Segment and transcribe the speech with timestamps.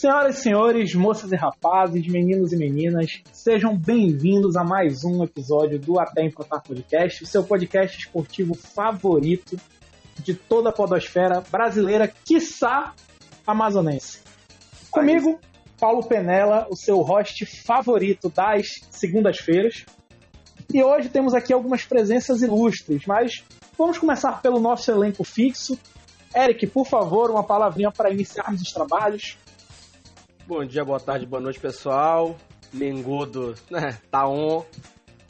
[0.00, 5.78] Senhoras e senhores, moças e rapazes, meninos e meninas, sejam bem-vindos a mais um episódio
[5.78, 9.60] do Até Empatar Podcast, o seu podcast esportivo favorito
[10.20, 12.94] de toda a podosfera brasileira, quiçá
[13.46, 14.20] amazonense.
[14.90, 15.38] Comigo,
[15.78, 19.84] Paulo Penela, o seu host favorito das segundas-feiras.
[20.72, 23.44] E hoje temos aqui algumas presenças ilustres, mas
[23.76, 25.78] vamos começar pelo nosso elenco fixo.
[26.34, 29.36] Eric, por favor, uma palavrinha para iniciarmos os trabalhos.
[30.50, 32.34] Bom dia, boa tarde, boa noite, pessoal.
[32.72, 33.96] Mengudo, né?
[34.10, 34.64] Tá on.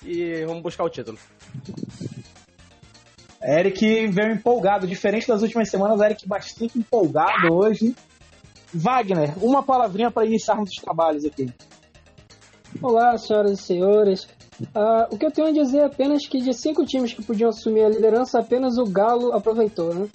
[0.02, 1.18] E vamos buscar o título.
[3.42, 7.94] Eric veio empolgado, diferente das últimas semanas, Eric bastante empolgado hoje.
[8.72, 11.52] Wagner, uma palavrinha para iniciarmos os trabalhos aqui.
[12.80, 14.24] Olá, senhoras e senhores.
[14.74, 17.50] Uh, o que eu tenho a dizer é apenas que de cinco times que podiam
[17.50, 20.08] assumir a liderança, apenas o Galo aproveitou, né?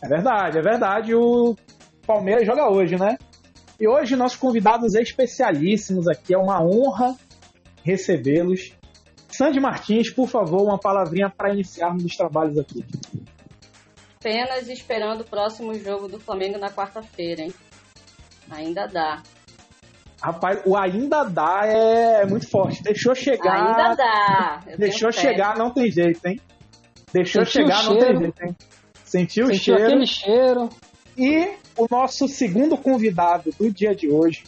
[0.00, 1.12] É verdade, é verdade.
[1.12, 1.56] O
[2.06, 3.18] Palmeiras joga hoje, né?
[3.78, 7.14] E hoje nossos convidados especialíssimos aqui, é uma honra
[7.84, 8.72] recebê-los.
[9.28, 12.84] Sandy Martins, por favor, uma palavrinha para iniciarmos os trabalhos aqui.
[14.18, 17.54] Apenas esperando o próximo jogo do Flamengo na quarta-feira, hein?
[18.50, 19.22] Ainda dá.
[20.22, 22.82] Rapaz, o ainda dá é muito forte.
[22.82, 23.54] Deixou chegar.
[23.54, 24.60] Ainda dá.
[24.66, 26.40] Eu deixou chegar, não tem jeito, hein?
[27.12, 28.56] Deixou Sentiu chegar, não tem jeito, hein?
[29.04, 29.84] Sentiu, Sentiu o cheiro.
[29.84, 30.68] aquele cheiro.
[31.16, 34.44] E o nosso segundo convidado do dia de hoje,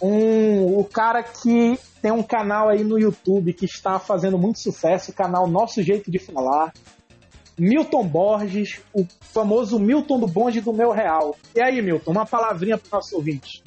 [0.00, 5.10] um, o cara que tem um canal aí no YouTube que está fazendo muito sucesso,
[5.10, 6.72] o canal Nosso Jeito de Falar.
[7.58, 11.36] Milton Borges, o famoso Milton do bonde do meu real.
[11.56, 13.64] E aí, Milton, uma palavrinha para o nosso ouvinte.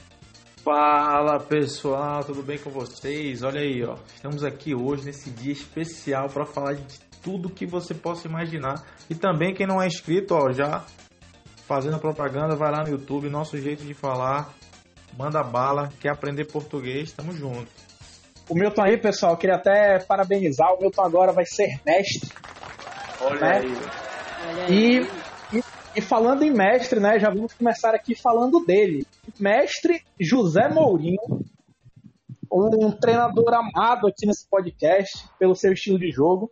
[0.64, 3.44] Fala pessoal, tudo bem com vocês?
[3.44, 7.94] Olha aí, ó, estamos aqui hoje nesse dia especial para falar de tudo que você
[7.94, 8.82] possa imaginar.
[9.10, 10.86] E também quem não é inscrito, ó, já
[11.72, 14.54] fazendo propaganda, vai lá no YouTube, nosso jeito de falar,
[15.18, 17.72] manda bala, quer aprender português, tamo junto.
[18.50, 22.30] O Milton aí, pessoal, queria até parabenizar, o Milton agora vai ser mestre.
[23.22, 23.62] Olha né?
[24.68, 24.70] aí.
[24.70, 25.64] E, e,
[25.96, 29.08] e, falando em mestre, né, já vamos começar aqui falando dele.
[29.40, 31.22] Mestre José Mourinho,
[32.52, 36.52] um treinador amado aqui nesse podcast pelo seu estilo de jogo.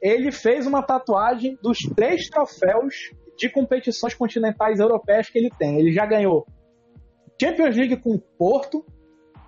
[0.00, 2.94] Ele fez uma tatuagem dos três troféus
[3.40, 5.78] de competições continentais europeias que ele tem.
[5.78, 6.46] Ele já ganhou
[7.40, 8.84] Champions League com o Porto,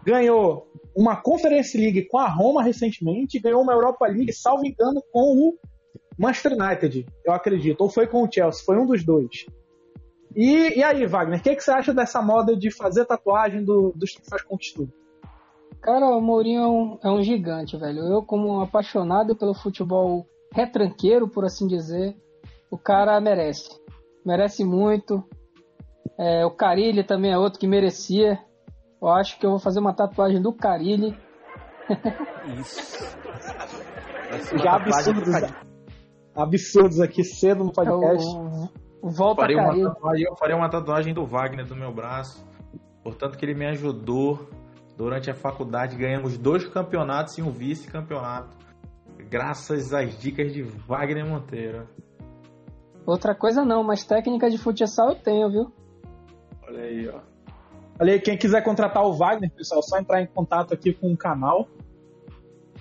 [0.03, 0.67] ganhou
[0.97, 5.59] uma Conference League com a Roma recentemente, ganhou uma Europa League, salvo engano, com o
[6.19, 9.47] Manchester United, eu acredito, ou foi com o Chelsea, foi um dos dois.
[10.35, 13.93] E, e aí, Wagner, o que, que, você acha dessa moda de fazer tatuagem do,
[13.95, 14.91] dos troféus conquistados?
[15.83, 18.01] Cara, o Mourinho é um, é um gigante, velho.
[18.01, 22.17] Eu, como apaixonado pelo futebol retranqueiro, por assim dizer,
[22.73, 23.83] o cara merece
[24.25, 25.23] merece muito.
[26.19, 28.39] É, o Carilli também é outro que merecia.
[29.01, 31.17] Eu acho que eu vou fazer uma tatuagem do Carilli.
[32.61, 33.19] Isso.
[34.63, 35.35] Já absurdos,
[36.35, 38.27] absurdos aqui cedo no podcast.
[39.03, 39.85] O, volta Carilli.
[39.85, 42.47] Tatuagem, eu farei uma tatuagem do Wagner do meu braço.
[43.03, 44.49] Portanto que ele me ajudou
[44.97, 45.97] durante a faculdade.
[45.97, 48.57] Ganhamos dois campeonatos e um vice-campeonato.
[49.29, 51.89] Graças às dicas de Wagner Monteiro.
[53.07, 55.73] Outra coisa não, mas técnica de futsal eu tenho, viu?
[56.67, 57.21] Olha aí, ó.
[58.01, 61.13] Olha aí, quem quiser contratar o Wagner, pessoal, é só entrar em contato aqui com
[61.13, 61.69] o canal.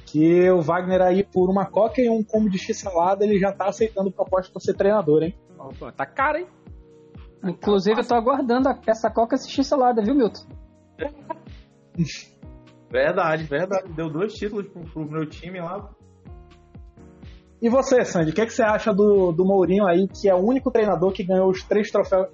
[0.05, 3.67] Que o Wagner aí, por uma coca e um combo de x-salada, ele já tá
[3.67, 5.35] aceitando proposta para ser treinador, hein?
[5.57, 6.47] Opa, tá caro, hein?
[7.43, 10.45] Inclusive, eu tô aguardando essa coca e x-salada, viu, Milton?
[12.91, 13.91] verdade, verdade.
[13.93, 15.89] Deu dois títulos pro, pro meu time lá.
[17.61, 20.33] E você, Sandy, o que, é que você acha do, do Mourinho aí, que é
[20.33, 22.27] o único treinador que ganhou os três troféus,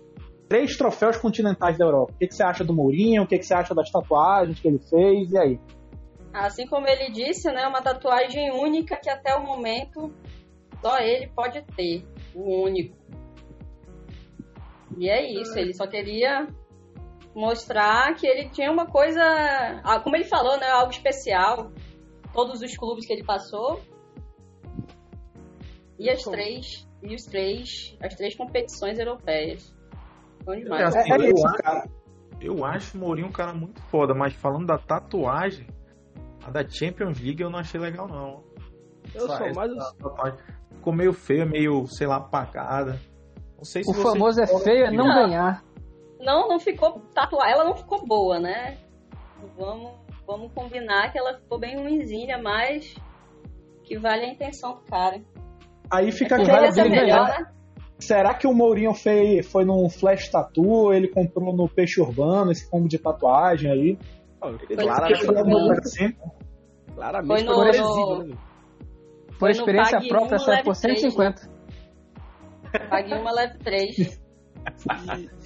[0.48, 2.14] três troféus continentais da Europa?
[2.14, 3.24] O que, é que você acha do Mourinho?
[3.24, 5.30] O que, é que você acha das tatuagens que ele fez?
[5.34, 5.60] E aí?
[6.34, 10.14] Assim como ele disse, né, uma tatuagem única que até o momento
[10.82, 12.96] só ele pode ter, o único.
[14.98, 16.48] E é isso, ele só queria
[17.36, 19.22] mostrar que ele tinha uma coisa,
[19.84, 21.72] ah, como ele falou, né, algo especial.
[22.34, 23.82] Todos os clubes que ele passou,
[26.00, 29.76] e as três, e os três, as três competições europeias.
[30.46, 30.96] Demais.
[30.96, 31.90] É, assim, é, é isso, cara.
[32.40, 35.68] Eu acho o Mourinho um cara muito foda, mas falando da tatuagem,
[36.46, 38.44] a da Champions League eu não achei legal, não.
[39.14, 39.72] Eu sou mais.
[40.72, 43.00] Ficou meio feia, meio, sei lá, apagada.
[43.58, 45.64] Não sei se o famoso é feio é não, não, ganhar.
[46.20, 47.02] Não, não ficou.
[47.14, 48.78] Tatuar, ela não ficou boa, né?
[49.58, 49.92] Vamos,
[50.26, 52.96] vamos combinar que ela ficou bem ruimzinha, mas
[53.84, 55.22] que vale a intenção do cara.
[55.90, 57.46] Aí fica é aquela briga, melhor, né?
[58.00, 60.94] Será que o Mourinho foi, foi num flash tattoo?
[60.94, 63.98] Ele comprou no Peixe Urbano esse combo de tatuagem aí?
[64.40, 66.14] Claramente, Foi alguma coisa assim?
[66.94, 68.36] claramente Foi no- foi no- né?
[69.40, 71.50] Por experiência própria, sai por três, 150.
[72.90, 74.20] Pague uma, leve três.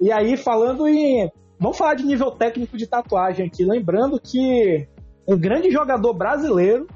[0.00, 1.30] E aí, falando em.
[1.58, 3.64] Vamos falar de nível técnico de tatuagem aqui.
[3.64, 4.86] Lembrando que
[5.26, 6.86] um grande jogador brasileiro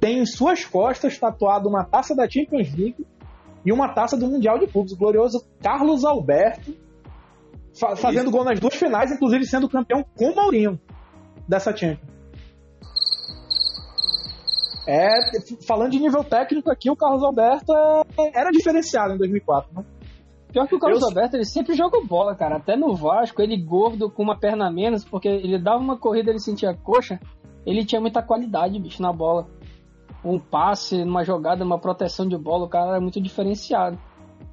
[0.00, 3.06] tem em suas costas tatuado uma taça da Champions League
[3.64, 4.92] e uma taça do Mundial de Clubes.
[4.92, 6.74] O glorioso Carlos Alberto,
[7.78, 10.78] fa- fazendo gol nas duas finais, inclusive sendo campeão com o Mourinho
[11.48, 12.14] dessa Champions.
[14.88, 15.08] É,
[15.66, 19.68] falando de nível técnico aqui, o Carlos Alberto é- era diferenciado em 2004.
[19.74, 19.84] Né?
[20.52, 22.56] Pior que o Carlos Eu- Alberto, ele sempre jogou bola, cara.
[22.56, 26.38] Até no Vasco, ele gordo, com uma perna menos, porque ele dava uma corrida, ele
[26.38, 27.18] sentia a coxa.
[27.66, 29.48] Ele tinha muita qualidade, bicho, na bola.
[30.24, 33.98] Um passe, numa jogada, uma proteção de bola, o cara era muito diferenciado.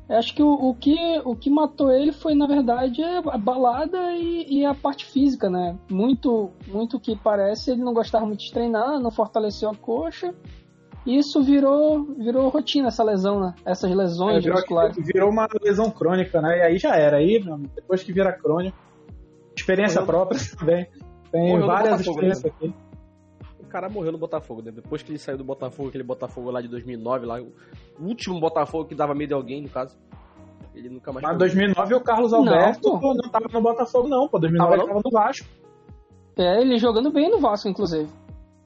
[0.10, 4.12] Eu acho que o, o que o que matou ele foi, na verdade, a balada
[4.14, 5.78] e, e a parte física, né?
[5.90, 10.34] Muito, muito que parece, ele não gostava muito de treinar, não fortaleceu a coxa.
[11.06, 13.54] E isso virou, virou rotina, essa lesão, né?
[13.66, 14.96] Essas lesões É, virou, musculares.
[14.98, 16.60] virou uma lesão crônica, né?
[16.60, 17.18] E aí já era.
[17.18, 17.44] Aí,
[17.76, 18.78] depois que vira crônico,
[19.56, 20.14] experiência Morreu.
[20.16, 20.88] própria também.
[21.32, 22.74] Tem Morreu várias experiências aqui.
[23.74, 24.70] O cara morreu no Botafogo, né?
[24.72, 27.52] Depois que ele saiu do Botafogo, aquele Botafogo lá de 2009, lá, o
[28.00, 29.98] último Botafogo que dava medo de alguém, no caso.
[30.76, 31.24] Ele nunca mais.
[31.24, 31.48] Mas em foi.
[31.48, 34.28] 2009 o Carlos Alberto Não, não, tava no Botafogo, não.
[34.28, 35.48] Pô, 2009 Tava ele tava no Vasco.
[36.38, 38.08] É, ele jogando bem no Vasco, inclusive.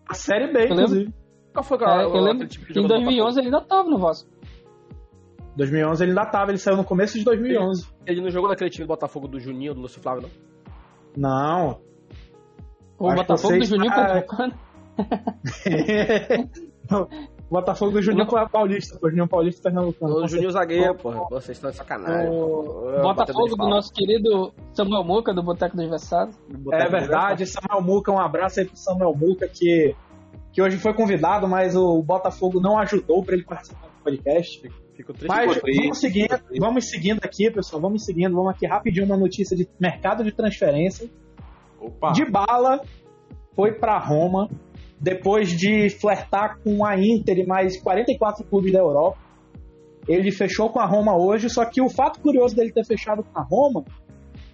[0.10, 1.14] A Série B, Eu lembro- inclusive.
[1.54, 3.90] Qual foi É, aquela- eu lembro tipo que em jogador do 2011 ele ainda tava
[3.90, 4.30] no Vasco.
[5.56, 7.84] 2011 ele ainda tava, ele saiu no começo de 2011.
[7.84, 8.04] Botafogo?
[8.06, 10.30] Ele não jogou naquele time do Botafogo do Juninho, do Lúcio Flávio, não?
[11.16, 11.80] Não.
[13.00, 14.56] O Acho Botafogo do Juninho Ah, convocando.
[17.50, 20.24] O Botafogo do Juninho a Paulista, pô, Juninho Paulista Pernambucano.
[20.24, 21.26] O Juninho Zagueiro, porra.
[21.30, 22.30] Vocês estão de sacanagem.
[22.30, 26.36] O Botafogo do nosso querido Samuel Muca, do Boteco dos Versados.
[26.72, 29.96] É verdade, Samuel Muca, um abraço aí pro Samuel Muca, que,
[30.52, 34.62] que hoje foi convidado, mas o Botafogo não ajudou para ele participar do podcast.
[34.98, 35.28] Fico triste.
[35.28, 35.82] Mas por isso.
[35.82, 40.24] vamos seguindo, vamos seguindo aqui, pessoal, vamos seguindo, vamos aqui rapidinho uma notícia de mercado
[40.24, 41.08] de transferência.
[41.80, 42.12] Opa!
[42.14, 42.82] De bala,
[43.56, 44.50] foi para Roma,
[45.00, 49.18] depois de flertar com a Inter e mais 44 clubes da Europa.
[50.08, 53.38] Ele fechou com a Roma hoje, só que o fato curioso dele ter fechado com
[53.40, 53.84] a Roma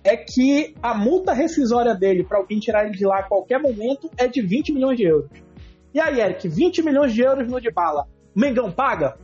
[0.03, 4.09] é que a multa rescisória dele para alguém tirar ele de lá a qualquer momento
[4.17, 5.29] é de 20 milhões de euros.
[5.93, 8.07] E aí, Eric, 20 milhões de euros no de bala.
[8.35, 9.15] Mengão paga?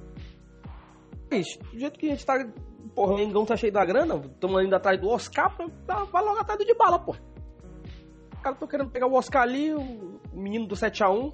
[1.29, 2.47] Do jeito que a gente tá.
[2.95, 5.55] Porra, o Mengão tá cheio da grana, estamos indo atrás do Oscar,
[5.85, 7.19] tá- vai logo atrás do de bala, porra.
[8.33, 11.33] Os caras estão querendo pegar o Oscar ali, o o menino do 7x1,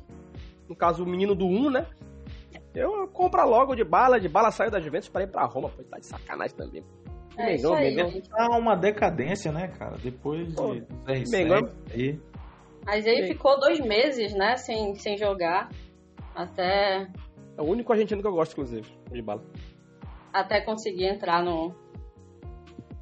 [0.69, 1.85] no caso o menino do 1, né?
[2.73, 5.81] Eu compro logo de bala, de bala saiu da Juventus para ir pra Roma, pô,
[5.83, 6.81] tá de sacanagem também.
[6.81, 7.05] pô.
[7.37, 8.09] É isso Mengão, aí, Mengão.
[8.11, 8.29] gente.
[8.29, 9.97] Tá uma decadência, né, cara?
[10.01, 12.19] Depois de Pô, dos R7 Mengão- aí.
[12.85, 13.33] Mas ele Sim.
[13.33, 15.69] ficou dois meses, né, sem, sem jogar.
[16.33, 17.07] Até,
[17.57, 19.43] É o único argentino que eu gosto, inclusive, de bala.
[20.33, 21.73] até conseguir entrar no.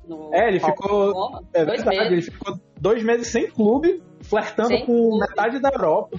[0.08, 1.40] no É, ele ficou-.
[1.54, 2.12] É dois verdade, meses.
[2.12, 5.20] ele ficou dois meses sem clube, flertando Sem com clube.
[5.20, 6.18] metade da Europa.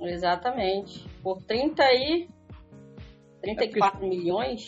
[0.00, 1.08] Exatamente.
[1.22, 2.28] Por 30 e.
[3.42, 4.64] 34 milhões.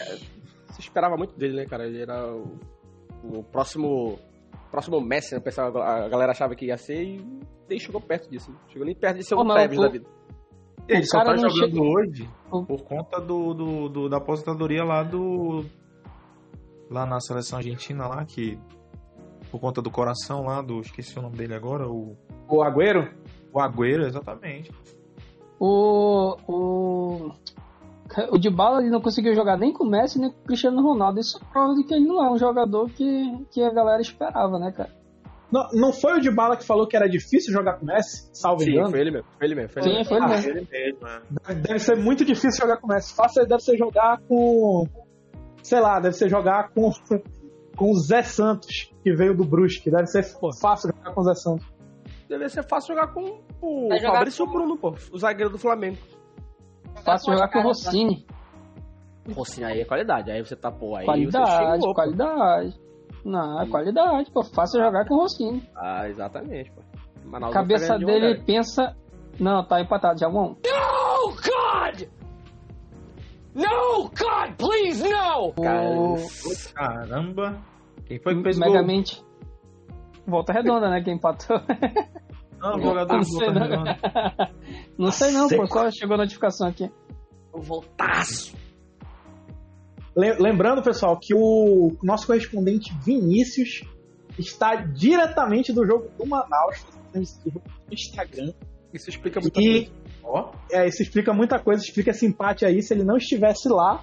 [0.71, 1.87] Se esperava muito dele, né, cara?
[1.87, 2.59] Ele era o,
[3.23, 4.19] o próximo.
[4.71, 5.41] Próximo Messi, né?
[5.41, 7.25] Pessoal- A galera achava que ia ser e
[7.69, 8.51] nem chegou perto disso.
[8.51, 8.57] né?
[8.69, 10.07] Chegou nem perto de ser um mas Tevez da vida.
[10.89, 14.85] Ele só cara tá não jogando chega- hoje por conta do, do, do- da aposentadoria
[14.85, 15.65] lá do.
[16.91, 18.59] Lá na seleção argentina lá, que.
[19.51, 20.81] Por conta do coração lá, do.
[20.81, 22.17] Esqueci o nome dele agora, o.
[22.49, 23.09] O Agüero?
[23.53, 24.71] O Agüero, exatamente.
[25.59, 26.37] O.
[26.47, 27.31] O.
[28.31, 31.19] O Dybala ele não conseguiu jogar nem com o Messi nem com o Cristiano Ronaldo.
[31.19, 34.71] Isso prova de que ele não é um jogador que, que a galera esperava, né,
[34.71, 34.91] cara?
[35.51, 38.29] Não, não foi o de bala que falou que era difícil jogar com o Messi?
[38.33, 38.91] Salvo Sim, engano.
[38.91, 39.27] foi ele mesmo.
[39.39, 39.71] Foi ele mesmo.
[39.71, 40.09] Foi ele Sim, mesmo.
[40.09, 40.51] foi ele Ah, mesmo.
[40.51, 41.21] Ele mesmo, é.
[41.49, 43.15] Deve- Deve ser muito difícil jogar com o Messi.
[43.15, 44.87] Fácil deve ser jogar com.
[45.63, 46.91] Sei lá, deve ser jogar com.
[47.77, 49.91] Com o Zé Santos, que veio do Brusque.
[49.91, 50.23] Deve ser
[50.61, 51.67] fácil jogar com o Zé Santos.
[52.29, 54.95] Deve ser fácil jogar com o Vai jogar Fabrício com- Bruno, pô.
[55.13, 55.99] O zagueiro do Flamengo.
[57.05, 58.27] Fácil jogar com o Rossini.
[59.45, 60.31] Sim, aí é qualidade.
[60.31, 61.95] Aí você tá, pô, aí você Qualidade, chegou, pô.
[61.95, 62.81] qualidade.
[63.25, 64.43] Não, é qualidade, pô.
[64.43, 65.69] Fácil jogar com o Rossini.
[65.77, 66.81] Ah, exatamente, pô.
[67.25, 68.97] Manaus cabeça tá ganhando de dele um, pensa.
[69.39, 70.33] Não, tá empatado já, um.
[70.33, 70.57] No,
[71.31, 72.09] God!
[73.57, 75.53] No, God, please, no!
[76.75, 77.59] Caramba!
[78.07, 78.71] Quem foi que fez o gol?
[78.73, 79.25] Megamente.
[80.27, 81.03] Volta redonda, né?
[81.03, 81.59] Quem empatou.
[82.59, 83.67] Não, o jogador Não do sei, Volta não.
[83.69, 83.99] Redonda.
[84.99, 85.67] Não sei não, pô.
[85.67, 86.91] Só chegou a notificação aqui.
[87.53, 88.55] O voltaço.
[90.17, 93.83] Le- Lembrando, pessoal, que o nosso correspondente Vinícius
[94.39, 96.85] está diretamente do jogo do Manaus,
[97.15, 97.23] no
[97.93, 98.53] Instagram.
[98.93, 100.06] Isso explica muita E coisa.
[100.29, 102.83] Ó, é, isso explica muita coisa, explica esse empate aí.
[102.83, 104.03] Se ele não estivesse lá,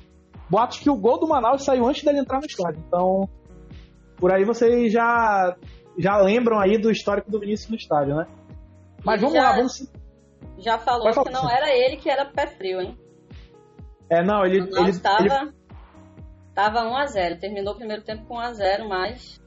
[0.50, 2.82] boatos que o gol do Manaus saiu antes dele entrar no estádio.
[2.88, 3.28] Então,
[4.18, 5.56] por aí vocês já,
[5.98, 8.26] já lembram aí do histórico do Vinícius no estádio, né?
[9.04, 9.92] Mas vamos já- lá, vamos.
[10.60, 12.98] Já falou que não era ele que era pé frio, hein?
[14.10, 14.60] É, não, ele.
[14.60, 15.54] Ele, Manaus tava, ele-
[16.54, 17.40] tava 1x0.
[17.40, 19.42] Terminou o primeiro tempo com 1x0, mas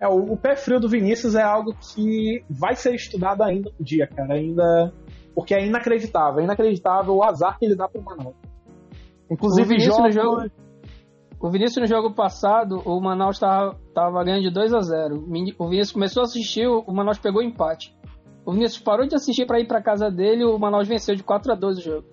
[0.00, 3.82] é, o, o pé frio do Vinícius é algo que vai ser estudado ainda um
[3.84, 4.34] dia, cara.
[4.34, 4.92] Ainda.
[5.34, 6.40] Porque é inacreditável.
[6.40, 8.34] É inacreditável o azar que ele dá pro Manaus.
[9.28, 10.50] O Inclusive, Vinícius no jogos- jogo,
[11.40, 15.16] o Vinícius no jogo passado, o Manaus tava, tava ganhando de 2 a 0
[15.58, 17.94] O Vinícius começou a assistir, o Manaus pegou empate.
[18.46, 21.52] O Vinícius parou de assistir pra ir pra casa dele, o Manaus venceu de 4
[21.52, 22.06] a 2 o jogo.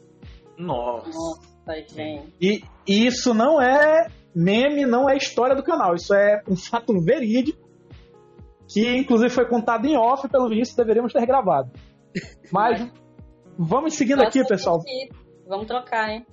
[0.58, 1.10] nossa.
[1.10, 2.34] nossa, gente.
[2.42, 5.94] E, e isso não é meme, não é história do canal.
[5.96, 7.63] Isso é um fato verídico.
[8.74, 11.72] Que inclusive foi contado em off pelo Vinícius, deveríamos ter gravado.
[12.52, 12.92] Mas
[13.58, 14.82] vamos seguindo aqui, Nossa, pessoal.
[14.88, 15.16] gente,
[15.48, 16.26] Vamos trocar, hein?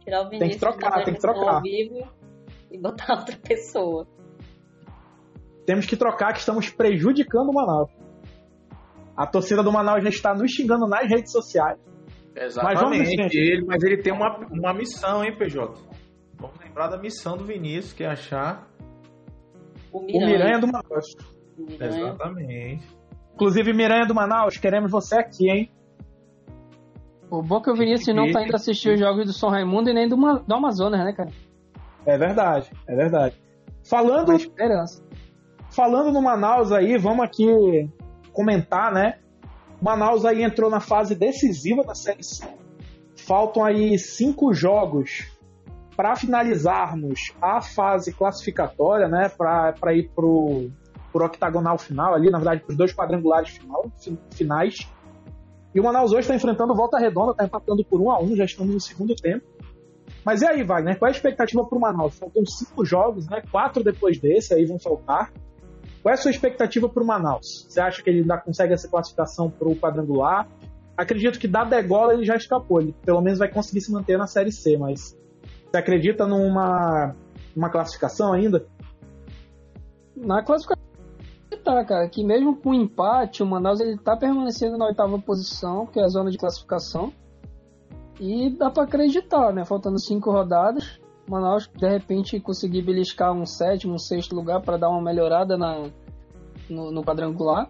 [0.00, 1.56] Tirar o que Vinícius trocar, da tem que trocar.
[1.56, 2.08] ao vivo
[2.70, 4.06] e botar outra pessoa.
[5.66, 7.90] Temos que trocar, que estamos prejudicando o Manaus.
[9.16, 11.78] A torcida do Manaus já está nos xingando nas redes sociais.
[12.34, 13.16] Mas Exatamente.
[13.16, 13.36] frente.
[13.36, 15.74] Ele, mas ele tem uma, uma missão, hein, PJ?
[16.36, 18.66] Vamos lembrar da missão do Vinícius, que é achar.
[19.92, 20.26] O O Miranha.
[20.26, 21.06] Miranha do Manaus.
[21.62, 21.98] Miranha.
[21.98, 22.88] Exatamente.
[23.34, 25.70] Inclusive, Miranha do Manaus, queremos você aqui, hein?
[27.30, 29.90] O bom é que o Vinícius não tá indo assistir os jogos do São Raimundo
[29.90, 31.30] e nem do, do Amazonas, né, cara?
[32.06, 33.36] É verdade, é verdade.
[33.84, 35.02] Falando esperança.
[35.70, 37.46] falando no Manaus aí, vamos aqui
[38.32, 39.18] comentar, né?
[39.80, 42.46] Manaus aí entrou na fase decisiva da Série C.
[43.16, 45.30] Faltam aí cinco jogos
[45.94, 49.28] para finalizarmos a fase classificatória, né?
[49.28, 50.70] Para ir pro,
[51.18, 54.88] pro octagonal final ali, na verdade, para os dois quadrangulares final, fi- finais.
[55.74, 58.44] E o Manaus hoje está enfrentando Volta Redonda, está empatando por um a um, já
[58.44, 59.44] estamos no segundo tempo.
[60.24, 60.98] Mas e aí, Wagner?
[60.98, 62.18] Qual é a expectativa para o Manaus?
[62.18, 63.42] Faltam cinco jogos, né?
[63.50, 65.32] Quatro depois desse, aí vão faltar.
[66.02, 67.66] Qual é a sua expectativa para o Manaus?
[67.68, 70.48] Você acha que ele ainda consegue essa classificação para o quadrangular?
[70.96, 74.26] Acredito que da degola ele já escapou, ele pelo menos vai conseguir se manter na
[74.26, 75.16] Série C, mas
[75.70, 77.14] você acredita numa
[77.54, 78.66] uma classificação ainda?
[80.16, 80.87] Na classificação
[81.68, 86.00] tá, cara, que mesmo com empate, o Manaus ele tá permanecendo na oitava posição, que
[86.00, 87.12] é a zona de classificação.
[88.18, 89.66] E dá pra acreditar, né?
[89.66, 90.98] Faltando cinco rodadas,
[91.28, 95.58] o Manaus de repente conseguir beliscar um sétimo, um sexto lugar para dar uma melhorada
[95.58, 95.90] na,
[96.70, 97.68] no, no quadrangular.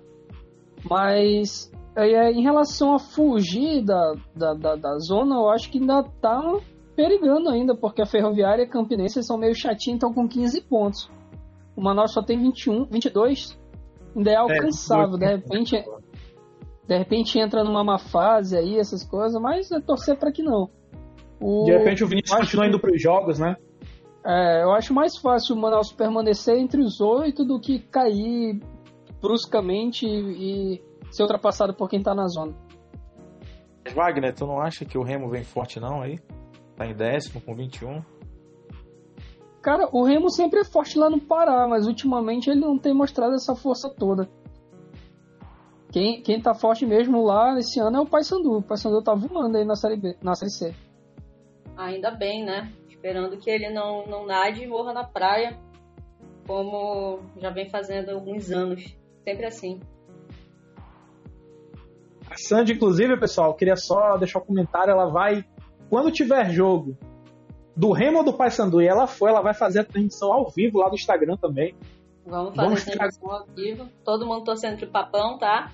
[0.88, 6.04] Mas é, em relação a fugir da, da, da, da zona, eu acho que ainda
[6.04, 6.40] tá
[6.94, 11.10] perigando ainda, porque a Ferroviária e a Campinense são meio chatinhos, estão com 15 pontos.
[11.76, 13.57] O Manaus só tem 21, 22.
[14.18, 15.16] Ainda é alcançável.
[15.16, 15.84] de repente,
[16.86, 20.68] de repente entra numa má fase aí, essas coisas, mas é torcer para que não.
[21.40, 23.56] O, De repente o Vinícius acho continua indo para os jogos, né?
[24.26, 28.60] é, eu acho mais fácil o Manaus permanecer entre os oito do que cair
[29.22, 32.54] bruscamente e, e ser ultrapassado por quem tá na zona.
[33.94, 36.18] Wagner, tu não acha que o Remo vem forte não aí?
[36.76, 38.02] Tá em décimo com 21.
[39.68, 43.34] Cara, o Remo sempre é forte lá no Pará, mas ultimamente ele não tem mostrado
[43.34, 44.26] essa força toda.
[45.92, 48.56] Quem, quem tá forte mesmo lá esse ano é o Paysandu.
[48.56, 50.74] O Paysandu tá voando aí na série, B, na série C.
[51.76, 52.72] Ainda bem, né?
[52.88, 55.60] Esperando que ele não, não nade e morra na praia,
[56.46, 58.96] como já vem fazendo há alguns anos.
[59.22, 59.80] Sempre assim.
[62.30, 65.44] A Sandy, inclusive, pessoal, queria só deixar um comentário, ela vai,
[65.90, 66.96] quando tiver jogo
[67.78, 70.78] do Remo ou do Paysandu e ela for, ela vai fazer a transmissão ao vivo
[70.78, 71.74] lá do Instagram também.
[72.26, 73.88] Vamos fazer Vamos a transmissão ao vivo.
[74.04, 75.70] Todo mundo torcendo pro papão, tá?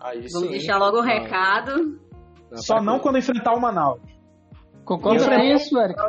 [0.00, 0.50] Aí Vamos sim.
[0.50, 1.98] deixar logo o Não, recado.
[2.50, 4.00] não, Só não quando enfrentar o Manaus.
[4.84, 6.00] Concorda com isso, Eric?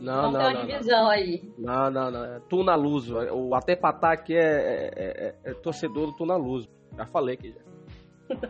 [0.00, 0.66] Não, não, não, não.
[0.66, 1.42] divisão aí.
[1.58, 2.24] Não, não, não.
[2.24, 3.16] É Tuna Luso.
[3.32, 6.68] O até patar aqui é, é- é- é torcedor do Tuna Luso.
[6.96, 8.36] Já falei aqui já.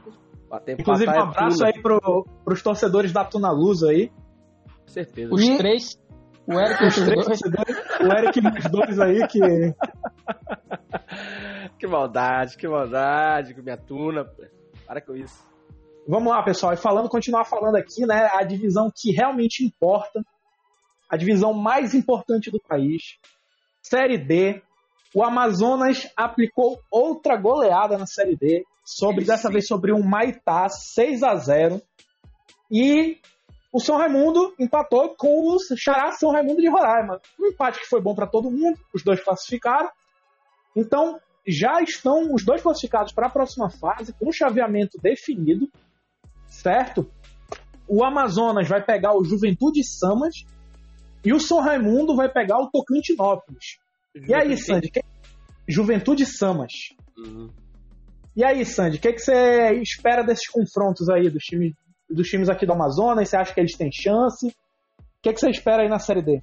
[0.51, 4.09] Até Inclusive, um empatar é abraço aí pro, pros torcedores da Tuna Luz aí.
[4.09, 5.35] com certeza.
[5.35, 6.01] Os E- três.
[6.47, 7.27] O Eric Os três
[8.01, 9.41] o Eric os dois aí que.
[11.79, 14.25] Que maldade, que maldade com minha Tuna.
[14.87, 15.45] Para com isso.
[16.09, 16.73] Vamos lá, pessoal.
[16.73, 18.31] E falando, continuar falando aqui, né?
[18.33, 20.25] A divisão que realmente importa.
[21.11, 23.19] A divisão mais importante do país.
[23.83, 24.63] Série D.
[25.15, 28.65] O Amazonas aplicou outra goleada na Série D.
[28.85, 31.83] Sobre, dessa vez sobre o Maitá, 6 a 0
[32.71, 33.19] E
[33.75, 37.21] o São Raimundo empatou com o Xará São Raimundo de Roraima.
[37.41, 39.91] Um empate que foi bom para todo mundo, os dois classificaram.
[40.77, 45.69] Então, já estão os dois classificados para a próxima fase, com o chaveamento definido,
[46.47, 47.11] certo?
[47.89, 50.45] O Amazonas vai pegar o Juventude Samas
[51.25, 53.79] e o São Raimundo vai pegar o Tocantinópolis.
[54.15, 54.89] E aí, Sandy?
[54.89, 55.03] Que...
[55.67, 56.73] Juventude Samas.
[57.19, 57.51] Uhum.
[58.37, 61.73] E aí, Sandy, o que, que você espera desses confrontos aí dos times
[62.09, 63.29] dos times aqui do Amazonas?
[63.29, 64.49] Você acha que eles têm chance?
[64.49, 64.53] O
[65.23, 66.43] que, que você espera aí na Série D?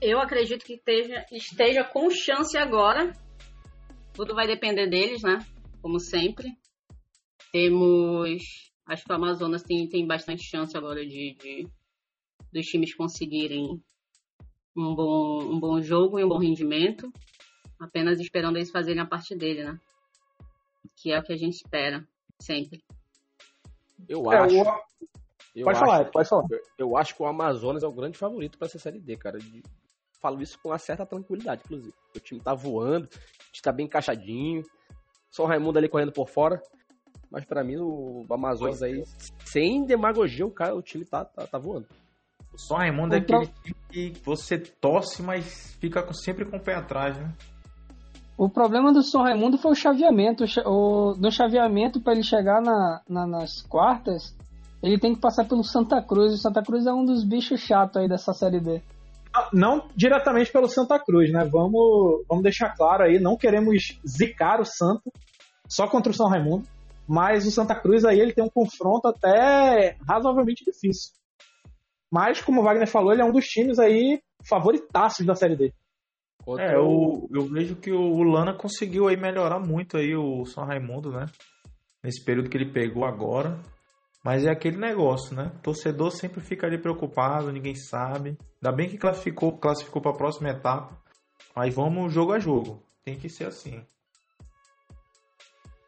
[0.00, 3.12] Eu acredito que esteja, esteja com chance agora.
[4.14, 5.38] Tudo vai depender deles, né?
[5.82, 6.48] Como sempre.
[7.52, 8.70] Temos.
[8.86, 11.68] Acho que o Amazonas tem, tem bastante chance agora de, de
[12.52, 13.80] dos times conseguirem
[14.76, 17.12] um bom, um bom jogo e um bom rendimento.
[17.78, 19.78] Apenas esperando eles fazerem a parte dele, né?
[20.96, 22.06] Que é o que a gente espera,
[22.38, 22.82] sempre.
[24.08, 24.54] Eu É, acho.
[24.54, 24.80] o-
[25.54, 26.44] eu Pode acho falar, que- pode falar.
[26.50, 29.38] Eu, eu acho que o Amazonas é o grande favorito para essa série D, cara.
[29.38, 29.62] De-
[30.20, 31.94] falo isso com uma certa tranquilidade, inclusive.
[32.14, 33.08] O time tá voando, o
[33.52, 34.62] time tá bem encaixadinho.
[35.30, 36.60] Só o Raimundo ali correndo por fora.
[37.30, 39.04] Mas pra mim, o Amazonas aí,
[39.44, 41.86] sem demagogia, o, cara, o time tá, tá, tá voando.
[42.52, 46.56] O São Raimundo é O pro- aquele time que você torce, mas fica sempre com
[46.56, 47.32] o pé atrás, né?
[48.42, 50.44] O problema do São Raimundo foi o chaveamento.
[50.64, 54.34] O no chaveamento, para ele chegar na, na- nas quartas,
[54.82, 56.32] ele tem que passar pelo Santa Cruz.
[56.32, 58.80] O Santa Cruz é um dos bichos chatos aí dessa série D.
[59.52, 61.44] Não diretamente pelo Santa Cruz, né?
[61.44, 65.10] Vamos, vamos deixar claro aí, não queremos zicar o Santa
[65.68, 66.66] só contra o São Raimundo,
[67.06, 71.12] mas o Santa Cruz aí ele tem um confronto até razoavelmente difícil.
[72.10, 75.72] Mas, como o Wagner falou, ele é um dos times aí favoritaços da Série D.
[76.58, 80.64] É, o- eu, eu vejo que o Lana conseguiu aí melhorar muito aí o São
[80.64, 81.26] Raimundo, né?
[82.02, 83.58] Nesse período que ele pegou agora.
[84.24, 85.50] Mas é aquele negócio, né?
[85.62, 88.36] Torcedor sempre fica ali preocupado, ninguém sabe.
[88.62, 90.96] Ainda bem que classificou, classificou para a próxima etapa.
[91.56, 92.82] Mas vamos jogo a jogo.
[93.04, 93.82] Tem que ser assim.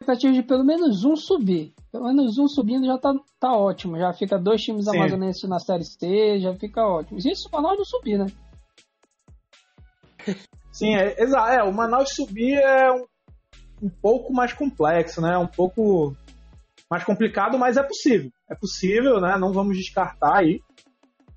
[0.01, 1.73] Expectativa de pelo menos um subir.
[1.91, 3.97] Pelo menos um subindo já tá, tá ótimo.
[3.97, 7.19] Já fica dois times amazonenses na série C, já fica ótimo.
[7.19, 8.25] Isso para nós não subir, né?
[10.71, 13.05] Sim, é, é, o Manaus subir é um,
[13.83, 15.37] um pouco mais complexo, né?
[15.37, 16.15] Um pouco
[16.89, 18.31] mais complicado, mas é possível.
[18.49, 19.37] É possível, né?
[19.37, 20.61] Não vamos descartar aí.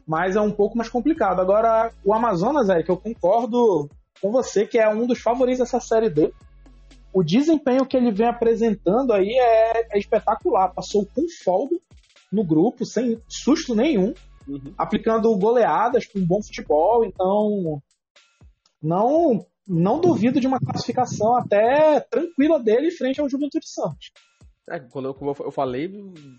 [0.07, 1.41] Mas é um pouco mais complicado.
[1.41, 3.89] Agora, o Amazonas, é que eu concordo
[4.21, 6.33] com você que é um dos favoritos dessa série D.
[7.13, 10.73] O desempenho que ele vem apresentando aí é, é espetacular.
[10.73, 11.77] Passou com folga
[12.33, 14.15] no grupo, sem susto nenhum
[14.49, 14.73] Uhum.
[14.79, 17.83] aplicando goleadas com bom futebol, então
[18.83, 24.13] não não duvido de uma classificação até tranquila dele frente ao Juventude Santos.
[24.69, 25.91] É, quando eu, como eu falei,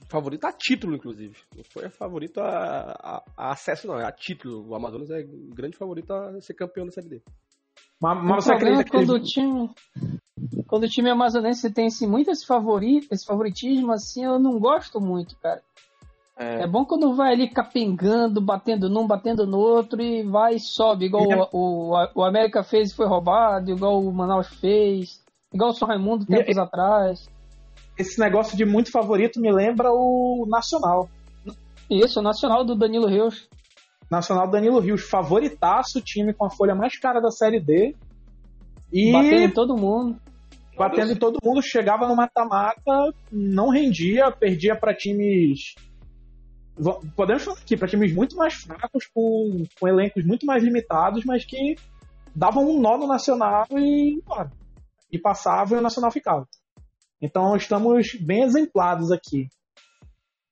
[0.09, 1.35] favorito a título, inclusive.
[1.55, 3.99] Não foi favorito a, a- a acesso, não.
[3.99, 4.67] É a título.
[4.69, 7.21] O Amazonas é grande favorito a ser campeão da Série D.
[8.01, 9.23] Mas, mas você acredita que quando ele...
[9.23, 9.69] o time.
[10.67, 14.99] Quando o time amazonense tem esse, muito esse, favori, esse favoritismo, assim, eu não gosto
[14.99, 15.61] muito, cara.
[16.39, 16.67] É.
[16.67, 21.23] bom quando vai ali capengando, batendo num, batendo no outro e vai e sobe, igual
[21.51, 25.19] o, o, o América fez e foi roubado, igual o Manaus fez,
[25.51, 27.27] igual o São Raimundo tempos atrás.
[27.97, 31.09] esse negócio de muito favorito me lembra o Nacional.
[31.89, 33.49] Isso, o Nacional do Danilo Rios.
[34.09, 37.95] Nacional Danilo Rios, favoritaço, time com a folha mais cara da Série D.
[38.93, 40.19] E Batendo em todo mundo.
[40.77, 45.73] batendo em todo mundo, chegava no mata-mata, não rendia, perdia para times.
[47.15, 51.43] Podemos falar aqui, para times muito mais fracos, com, com elencos muito mais limitados, mas
[51.43, 51.75] que
[52.35, 54.51] davam um nó no Nacional e embora.
[55.11, 56.47] E passavam e o Nacional ficava.
[57.21, 59.47] Então estamos bem exemplados aqui.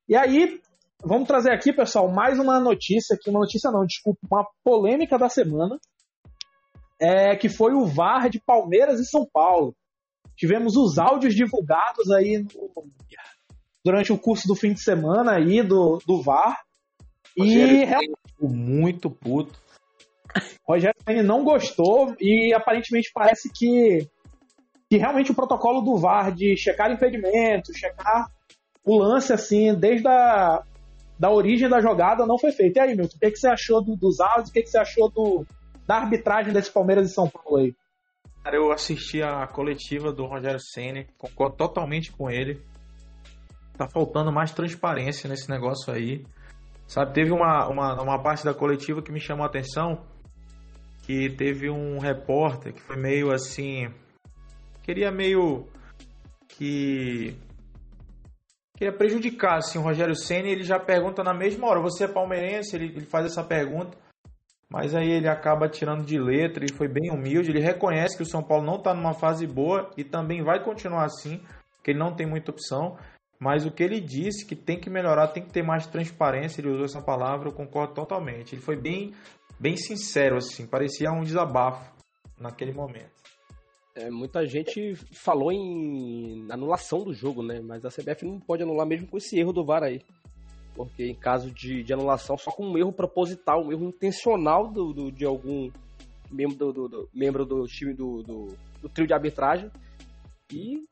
[0.10, 0.60] E aí,
[1.04, 5.30] vamos trazer aqui, pessoal, mais uma notícia aqui, uma notícia não, desculpa, uma polêmica da
[5.30, 5.80] semana.
[7.00, 9.76] É, que foi o VAR de Palmeiras e São Paulo.
[10.36, 12.92] Tivemos os áudios divulgados aí no-
[13.86, 16.60] durante o curso do fim de semana aí do, do VAR.
[17.38, 19.58] E Rogério realmente Ficou muito puto.
[20.68, 24.10] Rogério Ceni não gostou e aparentemente parece que,
[24.90, 28.28] que realmente o protocolo do VAR de checar impedimentos, checar
[28.84, 30.64] o lance assim, desde a
[31.18, 32.76] da origem da jogada não foi feito.
[32.76, 34.50] E aí, Milton, o que, que você achou do- dos áudios?
[34.50, 35.46] O que, que você achou do,
[35.88, 37.74] da arbitragem desse Palmeiras e São Paulo aí?
[38.44, 42.62] Cara, eu assisti a coletiva do Rogério Ceni, concordo totalmente com ele.
[43.78, 46.26] Tá faltando mais transparência nesse negócio aí.
[46.88, 50.06] Sabe, teve uma, uma, uma parte da coletiva que me chamou a atenção,
[51.04, 53.90] que teve um repórter que foi meio assim,
[54.84, 55.68] queria meio
[56.48, 57.36] que
[58.78, 62.76] queria prejudicar assim, o Rogério Senna, ele já pergunta na mesma hora, você é palmeirense?
[62.76, 63.98] Ele, ele faz essa pergunta,
[64.70, 68.28] mas aí ele acaba tirando de letra e foi bem humilde, ele reconhece que o
[68.28, 71.42] São Paulo não está numa fase boa e também vai continuar assim,
[71.84, 72.98] que ele não tem muita opção,
[73.40, 76.70] mas o que ele disse que tem que melhorar, tem que ter mais transparência, ele
[76.70, 78.56] usou essa palavra, eu concordo totalmente.
[78.56, 79.14] Ele foi bem,
[79.60, 81.94] bem sincero, assim, parecia um desabafo
[82.40, 83.16] naquele momento.
[83.96, 87.62] É, muita gente falou em anulação do jogo, né?
[87.62, 90.02] Mas a CBF não pode anular mesmo com esse erro do VAR aí.
[90.76, 94.92] Porque em caso de, de anulação, só com um erro proposital, um erro intencional do,
[94.92, 95.72] do de algum
[96.30, 98.48] membro do, do, do, membro do time do, do,
[98.82, 99.72] do trio de arbitragem.
[100.52, 100.84] E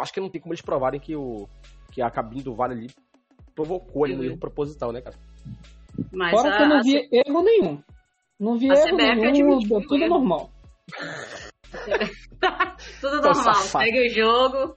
[0.00, 1.48] acho que não tem como eles provarem que, o,
[1.94, 2.88] que a cabine do VAR ali
[3.54, 5.16] provocou ali um erro proposital, né, cara?
[6.12, 7.06] Mas Fora a, que eu não vi a...
[7.12, 7.80] erro nenhum.
[8.38, 10.50] Não vi erro nenhum, deu tudo normal.
[13.00, 14.76] tudo normal, segue o jogo.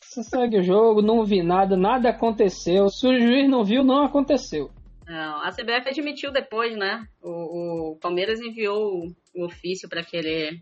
[0.00, 2.88] Você segue o jogo, não vi nada, nada aconteceu.
[2.88, 4.70] Se o juiz não viu, não aconteceu.
[5.06, 7.06] Não, a CBF admitiu depois, né?
[7.22, 10.60] O, o Palmeiras enviou o, o ofício para querer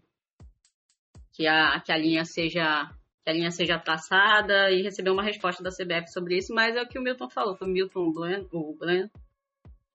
[1.33, 2.91] que a, que a linha seja
[3.25, 6.83] que a linha seja traçada e recebeu uma resposta da CBF sobre isso, mas é
[6.83, 9.11] o que o Milton falou, foi o Milton Blen, o Blen,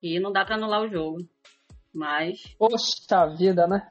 [0.02, 1.28] e não dá para anular o jogo.
[1.94, 2.56] Mas.
[2.58, 3.90] Poxa vida, né?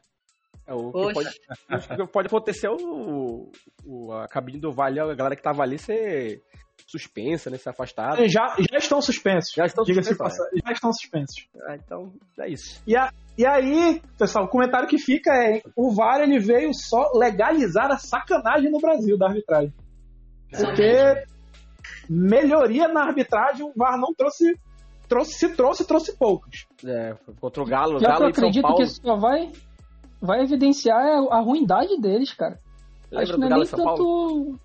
[0.66, 1.28] É, o, que pode,
[2.02, 3.50] o que pode acontecer é o,
[3.84, 6.42] o, a cabine do Vale, a galera que tava ali ser
[6.86, 7.56] suspensa, né?
[7.56, 8.28] Ser afastada.
[8.28, 9.52] Já, já estão suspensos.
[9.54, 10.20] Já estão suspensos.
[10.20, 10.66] É.
[10.66, 11.48] Já estão suspensos.
[11.68, 12.82] Ah, então, é isso.
[12.86, 17.12] E, a, e aí, pessoal, o comentário que fica é: o VAR ele veio só
[17.14, 19.72] legalizar a sacanagem no Brasil da arbitragem.
[20.50, 21.24] Porque
[22.08, 24.54] melhoria na arbitragem o VAR não trouxe.
[25.08, 26.66] trouxe se trouxe, trouxe poucos.
[26.84, 27.98] É, contra o Galo.
[27.98, 29.50] Já Galo eu acredito que só vai
[30.20, 32.58] vai evidenciar a, a ruindade deles, cara.
[33.10, 34.60] Lembra Acho que não é nem tanto.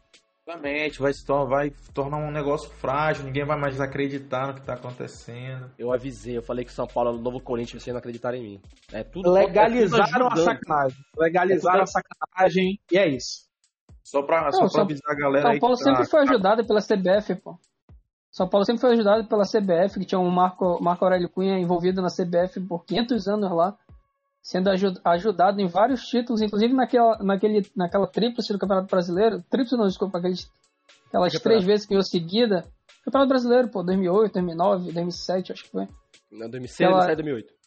[0.50, 1.12] Exatamente, vai,
[1.48, 5.70] vai tornar um negócio frágil, ninguém vai mais acreditar no que tá acontecendo.
[5.78, 8.44] Eu avisei, eu falei que São Paulo é o novo Corinthians, vocês não acreditarem em
[8.44, 8.62] mim.
[8.92, 10.98] É tudo Legalizaram é tudo a sacanagem.
[11.16, 11.98] Legalizaram é tudo...
[11.98, 13.48] a sacanagem e é isso.
[14.04, 15.60] Só pra, não, só pra São, avisar a galera São aí.
[15.60, 16.10] Paulo sempre tá...
[16.10, 17.60] foi ajudado pela CBF, pô.
[18.32, 22.02] São Paulo sempre foi ajudado pela CBF, que tinha um Marco, Marco Aurélio Cunha envolvido
[22.02, 23.78] na CBF por 500 anos lá
[24.42, 24.70] sendo
[25.06, 29.44] ajudado em vários títulos, inclusive naquela, naquele, naquela tríplice do Campeonato Brasileiro.
[29.50, 30.50] Tríplice não, desculpa, aqueles,
[31.08, 32.66] aquelas três vezes que eu seguida.
[33.04, 35.88] Campeonato Brasileiro, pô, 2008, 2009, 2007, acho que foi.
[36.32, 37.06] Não, 2006, aquela...
[37.06, 37.60] 2007, 2008.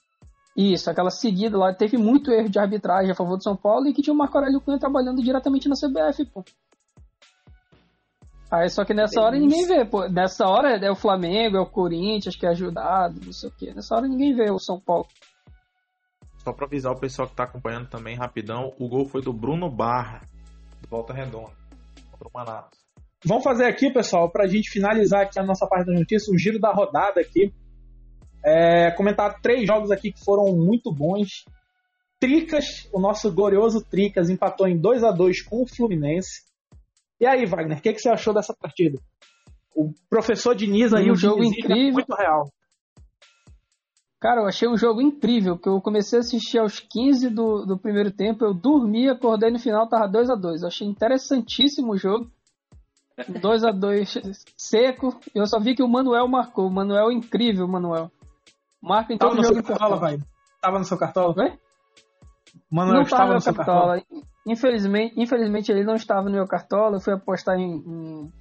[0.55, 3.95] Isso, aquela seguida lá, teve muito erro de arbitragem a favor do São Paulo e
[3.95, 6.45] que tinha o Marco Aurélio Cunha trabalhando diretamente na CBF, pô.
[8.51, 10.07] Aí só que nessa é hora ninguém vê, pô.
[10.09, 13.73] Nessa hora é o Flamengo, é o Corinthians que é ajudado, não sei o quê.
[13.75, 15.07] Nessa hora ninguém vê o São Paulo.
[16.43, 19.71] Só para avisar o pessoal que está acompanhando também rapidão, o gol foi do Bruno
[19.71, 20.23] Barra,
[20.81, 21.53] de volta redonda,
[22.11, 22.83] contra o Manaus.
[23.25, 26.39] Vamos fazer aqui, pessoal, para a gente finalizar aqui a nossa parte da notícia, um
[26.39, 27.55] giro da rodada aqui.
[28.45, 31.45] É, comentar três jogos aqui que foram muito bons.
[32.19, 36.43] Tricas, o nosso glorioso Tricas, empatou em 2 a 2 com o Fluminense.
[37.21, 38.99] E aí, Wagner, o que, que, você achou dessa partida?
[39.77, 42.51] O professor Diniz aí, um o jogo incrível, muito real.
[44.23, 47.77] Cara, eu achei um jogo incrível, que eu comecei a assistir aos 15 do, do
[47.77, 51.97] primeiro tempo, eu dormi, acordei no final, tava 2 a 2 Eu achei interessantíssimo o
[51.97, 52.31] jogo.
[53.29, 54.19] 2 a 2
[54.57, 55.19] seco.
[55.35, 56.69] Eu só vi que o Manuel marcou.
[56.69, 58.13] O Manuel é incrível, o Manuel.
[58.81, 59.57] Marca em todo tava jogo.
[59.57, 60.19] No seu cartola, vai.
[60.61, 61.35] Tava no seu cartola?
[61.39, 61.59] Oi?
[62.71, 63.99] Manuel não estava no seu cartola.
[63.99, 64.25] cartola.
[64.47, 66.99] Infelizmente, infelizmente ele não estava no meu cartola.
[66.99, 68.33] Eu fui apostar em, em,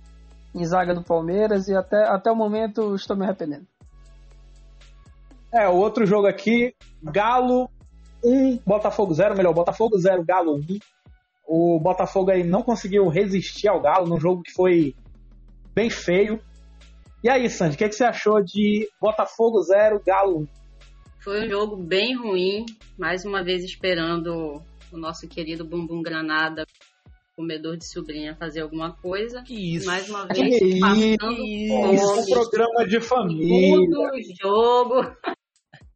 [0.54, 3.66] em zaga do Palmeiras e até, até o momento estou me arrependendo.
[5.54, 7.70] É, o outro jogo aqui, Galo
[8.24, 10.80] 1, Botafogo 0, melhor, Botafogo 0, Galo 1.
[11.46, 14.96] O Botafogo aí não conseguiu resistir ao Galo num jogo que foi
[15.76, 16.40] bem feio.
[17.24, 20.48] E aí, Sandy, o que, é que você achou de Botafogo 0, Galo 1?
[21.20, 22.66] Foi um jogo bem ruim,
[22.98, 24.62] mais uma vez esperando
[24.92, 26.66] o nosso querido Bumbum Granada,
[27.36, 29.44] comedor de sobrinha, fazer alguma coisa.
[29.44, 29.86] Que isso?
[29.86, 33.90] Mais uma vez, que passando isso, um programa de família.
[33.90, 35.16] Todo jogo.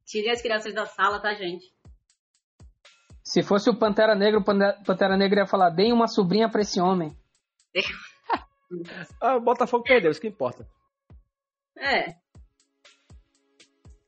[0.05, 1.73] Tirem as crianças da sala, tá, gente?
[3.23, 6.79] Se fosse o Pantera Negra, o Pantera Negra ia falar: deem uma sobrinha pra esse
[6.79, 7.17] homem.
[9.19, 10.67] ah, o Botafogo perdeu, isso que importa.
[11.75, 12.15] É.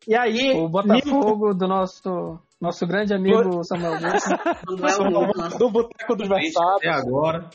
[0.08, 0.54] E aí.
[0.54, 5.58] O Botafogo do nosso, nosso grande amigo Samuel Wilson.
[5.58, 6.78] do Boteco dos Versados.
[6.78, 7.50] Até agora.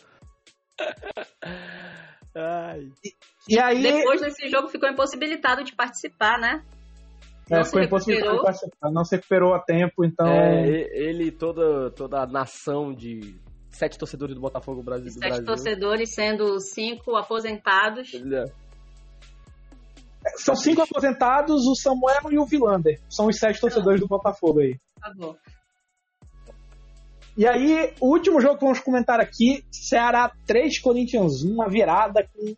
[2.35, 2.91] Ai.
[3.05, 3.83] E, e aí.
[3.83, 6.65] Depois desse jogo ficou impossibilitado de participar, né?
[7.51, 8.43] É, ficou impossível
[8.93, 10.27] não se recuperou a tempo, então.
[10.27, 13.37] É, ele e toda, toda a nação de
[13.71, 15.11] sete torcedores do Botafogo Brasil.
[15.11, 15.45] Sete Brasil.
[15.45, 18.15] torcedores, sendo cinco aposentados.
[18.15, 18.45] É.
[20.37, 23.01] São cinco aposentados, o Samuel e o Vilander.
[23.11, 24.79] São os sete torcedores do Botafogo aí.
[25.01, 25.35] Tá bom.
[27.37, 32.29] E aí, o último jogo que vamos comentar aqui, Ceará 3, Corinthians 1, uma virada
[32.33, 32.55] com...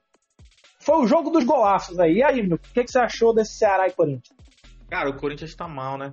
[0.80, 2.16] Foi o jogo dos golaços aí.
[2.16, 4.33] E aí, meu, o que, que você achou desse Ceará e Corinthians?
[4.90, 6.12] Cara, o Corinthians tá mal, né?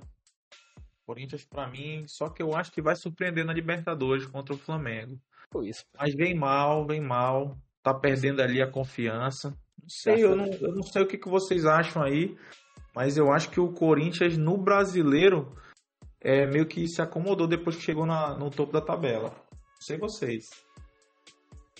[1.02, 4.58] O Corinthians, pra mim, só que eu acho que vai surpreender na Libertadores contra o
[4.58, 5.18] Flamengo.
[5.50, 5.84] Foi isso.
[5.98, 7.56] Mas vem mal, vem mal.
[7.82, 9.48] Tá perdendo ali a confiança.
[9.80, 12.36] Não sei, eu não, eu não sei o que, que vocês acham aí.
[12.94, 15.52] Mas eu acho que o Corinthians no brasileiro
[16.20, 19.30] é meio que se acomodou depois que chegou na- no topo da tabela.
[19.50, 20.50] Não sei vocês.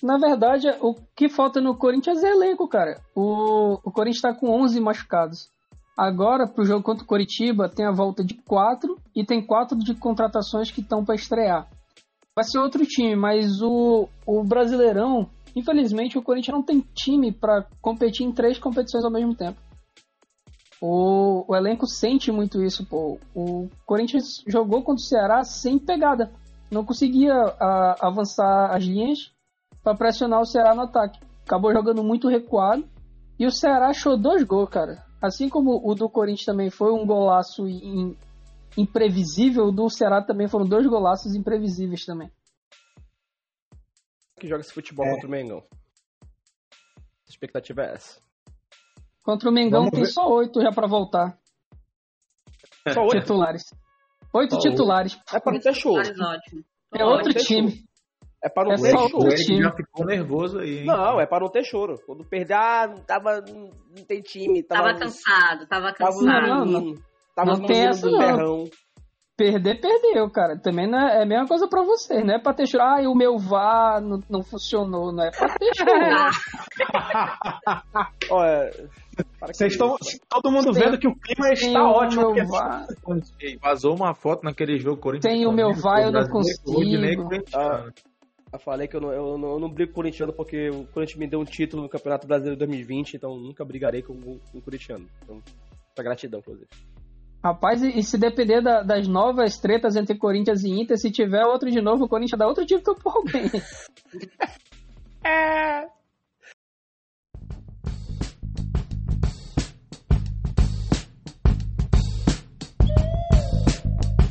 [0.02, 3.00] Na verdade, o que falta no Corinthians é elenco, cara.
[3.14, 5.48] O, o Corinthians tá com 11 machucados.
[5.96, 9.94] Agora, pro jogo contra o Coritiba, tem a volta de quatro e tem quatro de
[9.94, 11.68] contratações que estão para estrear.
[12.34, 17.66] Vai ser outro time, mas o, o Brasileirão, infelizmente, o Corinthians não tem time para
[17.82, 19.60] competir em três competições ao mesmo tempo.
[20.80, 23.18] O, o elenco sente muito isso, pô.
[23.34, 26.32] O Corinthians jogou contra o Ceará sem pegada.
[26.70, 29.18] Não conseguia a- avançar as linhas
[29.84, 31.20] para pressionar o Ceará no ataque.
[31.44, 32.84] Acabou jogando muito recuado.
[33.38, 35.04] E o Ceará achou dois gols, cara.
[35.22, 38.16] Assim como o do Corinthians também foi um golaço im-
[38.76, 42.30] imprevisível, o do Ceará também foram dois golaços imprevisíveis também.
[44.40, 45.62] Que joga esse futebol contra o Mengão.
[46.20, 48.20] A expectativa é essa.
[49.22, 50.10] Contra o Mengão Vamos tem ver.
[50.10, 51.38] só oito já para voltar.
[52.92, 53.20] Só oito.
[53.20, 53.62] Titulares.
[54.34, 55.16] Oito titulares.
[55.32, 56.64] É para não ter ótimo.
[56.94, 57.84] É outro tem time.
[58.44, 59.24] É para não É ter só choro.
[59.24, 60.84] O Eric já ficou nervoso aí, hein?
[60.86, 61.94] Não, é para não ter choro.
[62.04, 63.40] Quando perder, ah, não tava.
[63.40, 64.62] Não tem time.
[64.64, 66.26] Tava, Tava cansado, tava Tava cansado.
[66.26, 66.80] Não, não.
[66.80, 67.02] menino,
[67.36, 68.18] Tava Não tem essa, não.
[68.18, 68.64] terrão.
[69.34, 70.58] Perder, perdeu, cara.
[70.60, 72.22] Também não é, é a mesma coisa pra você.
[72.22, 72.84] Não é pra ter choro.
[72.84, 75.10] Ah, o meu VAR não, não funcionou.
[75.12, 75.90] Não é pra ter choro.
[78.30, 78.70] Olha.
[79.38, 79.96] para Vocês estão
[80.28, 82.34] todo mundo Tem- vendo que o clima está ótimo.
[83.40, 85.32] E vazou uma foto naquele jogo Corinthians.
[85.32, 86.72] Tem o meu vai, eu não consigo.
[86.72, 87.92] Rodinei corintiano.
[88.52, 90.84] Eu falei que eu não, eu não, eu não brigo com o corintiano porque o
[90.88, 94.60] Corinthians me deu um título no Campeonato Brasileiro 2020, então nunca brigarei com, o- o
[94.60, 95.08] corintiano.
[95.22, 96.68] Então, muita gratidão, inclusive.
[97.42, 101.70] Rapaz, e, se depender da- das novas tretas entre Corinthians e Inter, se tiver outro
[101.70, 103.44] de novo, o Corinthians dá outro título por alguém.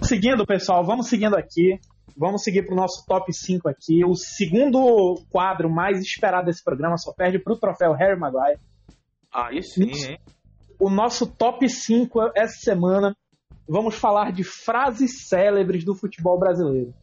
[0.04, 1.80] Seguindo, pessoal, vamos seguindo aqui.
[2.22, 4.06] Vamos seguir pro nosso top 5 aqui.
[4.06, 8.60] O segundo quadro mais esperado desse programa só perde pro troféu Harry Maguire.
[9.34, 10.12] Aí sim, Isso.
[10.12, 10.20] hein?
[10.80, 13.18] O nosso top 5 essa semana
[13.68, 16.94] vamos falar de frases célebres do futebol brasileiro.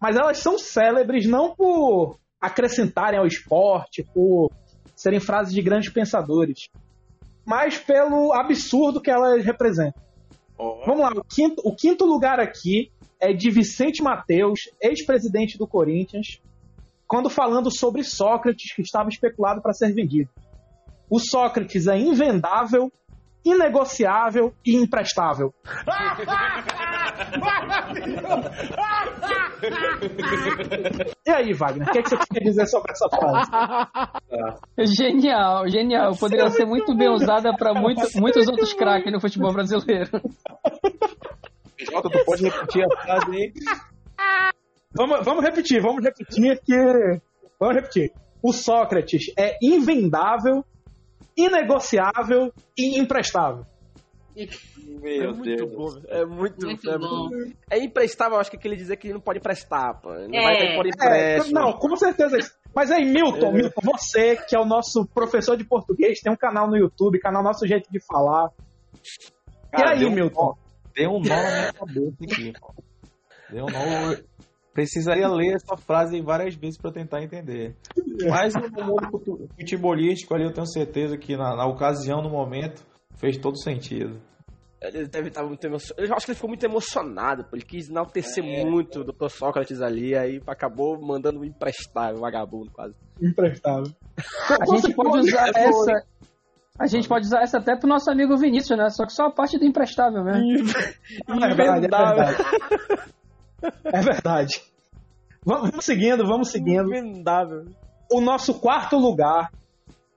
[0.00, 4.52] Mas elas são célebres não por acrescentarem ao esporte, por
[4.94, 6.68] serem frases de grandes pensadores,
[7.44, 10.00] mas pelo absurdo que elas representam.
[10.56, 12.92] Ó, Vamos lá, o quinto, o quinto lugar aqui
[13.24, 16.42] é de Vicente Mateus, ex-presidente do Corinthians,
[17.06, 20.28] quando falando sobre Sócrates, que estava especulado para ser vendido.
[21.08, 22.92] O Sócrates é invendável,
[23.42, 25.54] inegociável e imprestável.
[31.26, 33.50] e aí, Wagner, o que, é que você quer dizer sobre essa frase?
[34.96, 36.14] genial, genial.
[36.16, 40.10] Poderia ser muito bem usada para muitos outros craques no futebol brasileiro.
[41.78, 43.52] Jota, tu pode repetir a frase aí?
[44.96, 46.76] Vamos, vamos repetir, vamos repetir que.
[47.58, 48.12] Vamos repetir.
[48.40, 50.64] O Sócrates é invendável,
[51.36, 53.66] inegociável e imprestável.
[54.36, 54.46] É
[55.00, 56.06] Meu muito bom, velho.
[56.08, 57.28] É muito, Muito é, bom.
[57.70, 60.10] é imprestável, eu acho que ele dizer que ele não pode emprestar, pô.
[60.12, 60.42] Não É.
[60.42, 61.60] vai ter por É, empréstimo.
[61.60, 62.38] não, com certeza.
[62.72, 66.68] Mas aí, Milton, Milton, você que é o nosso professor de português, tem um canal
[66.68, 68.50] no YouTube, canal Nosso Jeito de Falar.
[69.72, 70.56] Cara, e aí, um Milton?
[70.94, 72.52] Deu um nó na minha cabeça aqui.
[73.50, 74.16] Deu um nó.
[74.72, 77.76] Precisaria ler essa frase várias vezes para tentar entender.
[78.28, 82.84] Mas no mundo futebolístico ali, eu tenho certeza que na, na ocasião, no momento,
[83.16, 84.20] fez todo sentido.
[84.82, 86.06] Ele deve estar muito emocionado.
[86.06, 87.56] Eu acho que ele ficou muito emocionado, pô.
[87.56, 88.64] Ele quis enaltecer É.
[88.64, 89.28] muito o Dr.
[89.30, 92.94] Sócrates ali, aí acabou mandando emprestar, o vagabundo quase.
[93.22, 93.90] Imprestável.
[94.50, 96.04] A gente pode usar essa.
[96.76, 98.90] A gente pode usar essa até pro nosso amigo Vinícius, né?
[98.90, 100.72] Só que só a parte do emprestável mesmo.
[101.30, 102.44] É verdade, é verdade.
[103.84, 104.62] É verdade.
[105.44, 106.88] Vamos, vamos seguindo, vamos seguindo.
[106.94, 107.66] Invendável.
[108.10, 109.52] O nosso quarto lugar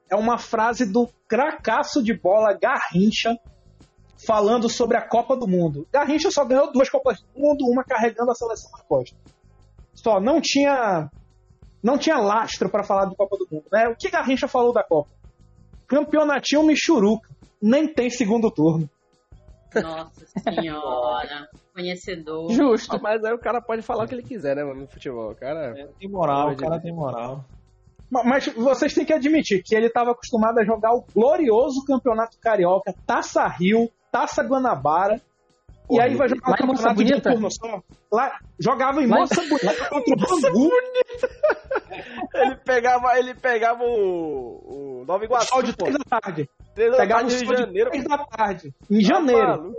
[0.09, 3.37] é uma frase do cracaço de bola Garrincha
[4.25, 5.87] falando sobre a Copa do Mundo.
[5.93, 9.15] Garrincha só ganhou duas Copas do Mundo, uma carregando a seleção na costa.
[9.93, 11.09] Só não tinha
[11.83, 13.87] não tinha lastro para falar de Copa do Mundo, né?
[13.89, 15.16] O que Garrincha falou da Copa?
[15.87, 17.29] Campeonatinho Michuruca.
[17.61, 18.89] nem tem segundo turno.
[19.75, 21.47] Nossa senhora.
[21.73, 22.51] Conhecedor.
[22.51, 22.99] Justo.
[23.01, 25.31] Mas aí o cara pode falar o que ele quiser, né, mano, no futebol.
[25.31, 25.77] O cara.
[25.77, 27.43] É, tem moral, o cara tem moral.
[28.09, 32.37] Ma- Mas vocês têm que admitir que ele estava acostumado a jogar o glorioso Campeonato
[32.39, 35.21] Carioca, Taça Rio, Taça Guanabara.
[35.89, 37.31] E aí vai jogar lá o campeonato de um Bonita?
[37.31, 37.81] turno só.
[38.11, 40.71] Lá, jogava em Moça Bonita contra o Bangu,
[42.33, 45.85] Ele pegava, ele pegava o, o Nova Iguaçu, sol de pô.
[45.85, 46.49] 3 da tarde.
[46.75, 47.89] Três da Pegava o tarde sol em de janeiro.
[47.91, 48.09] 3 pô.
[48.09, 48.73] da tarde.
[48.89, 49.75] Em Tá janeiro.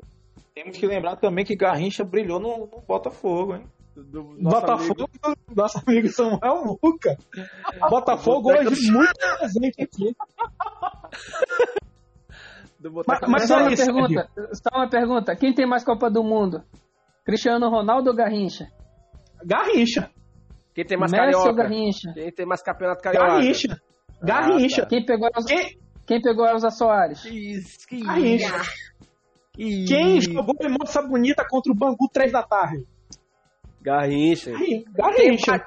[0.55, 3.65] Temos que lembrar também que Garrincha brilhou no, no Botafogo, hein?
[3.95, 5.41] Do nosso Botafogo, amigo.
[5.55, 7.17] nosso amigo Samuel Muca.
[7.91, 10.17] Botafogo hoje muito presente aqui.
[12.79, 14.29] Do Boteco Mas- mas Só é uma isso, pergunta.
[14.53, 15.37] Só uma pergunta.
[15.37, 16.63] Quem tem mais Copa do Mundo?
[17.25, 18.69] Cristiano Ronaldo ou Garrincha?
[19.45, 20.11] Garrincha.
[20.75, 21.63] Quem tem mais Messi ou carioca?
[21.63, 22.13] Garrincha?
[22.15, 23.27] Quem tem mais campeonato carioca?
[23.27, 23.81] Garrincha.
[24.23, 24.87] Garrincha.
[24.87, 27.21] Quem pegou a Elza, Quem, quem pegou a Elza Soares?
[27.23, 28.57] Que isso, que Garrincha.
[29.59, 29.89] isso.
[29.93, 32.87] Quem jogou em Moça Bonita contra o Bangu 3 da tarde?
[33.83, 34.53] Garrincha.
[34.95, 35.67] Garrincha.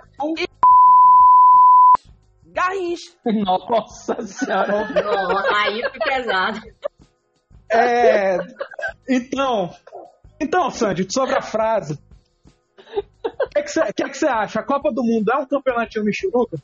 [2.45, 3.11] Garrincha.
[3.25, 4.87] Nossa senhora.
[4.89, 6.59] Não, aí foi pesado.
[7.71, 8.37] É,
[9.07, 9.73] então,
[10.39, 11.97] então, Sandy, sobre a frase.
[12.83, 14.59] O que é que você acha?
[14.59, 16.57] A Copa do Mundo é um campeonatinho Michuruca?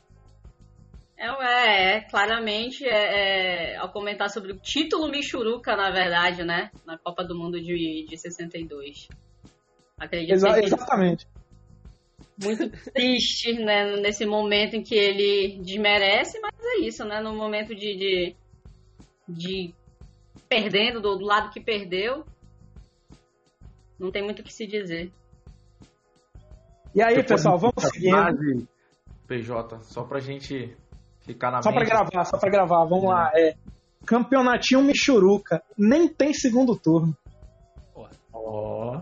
[1.16, 6.70] É, é, é, claramente, é, é, ao comentar sobre o título Michuruca, na verdade, né?
[6.86, 9.08] Na Copa do Mundo de, de 62.
[9.98, 11.26] Acredito Exa- exatamente.
[12.40, 13.96] muito triste, né?
[13.96, 17.20] Nesse momento em que ele desmerece, mas é isso, né?
[17.20, 18.36] No momento de, de,
[19.28, 19.74] de
[20.48, 22.24] perdendo, do, do lado que perdeu,
[23.98, 25.12] não tem muito o que se dizer.
[26.94, 28.16] E aí, pessoal, vamos seguindo.
[28.16, 28.68] Frase,
[29.26, 30.76] PJ, só pra gente
[31.20, 31.90] ficar na Só pra mente.
[31.90, 33.30] gravar, só pra gravar, vamos lá.
[33.34, 33.54] É,
[34.06, 35.62] campeonatinho Michuruca.
[35.76, 37.14] Nem tem segundo turno.
[38.32, 39.00] Ó.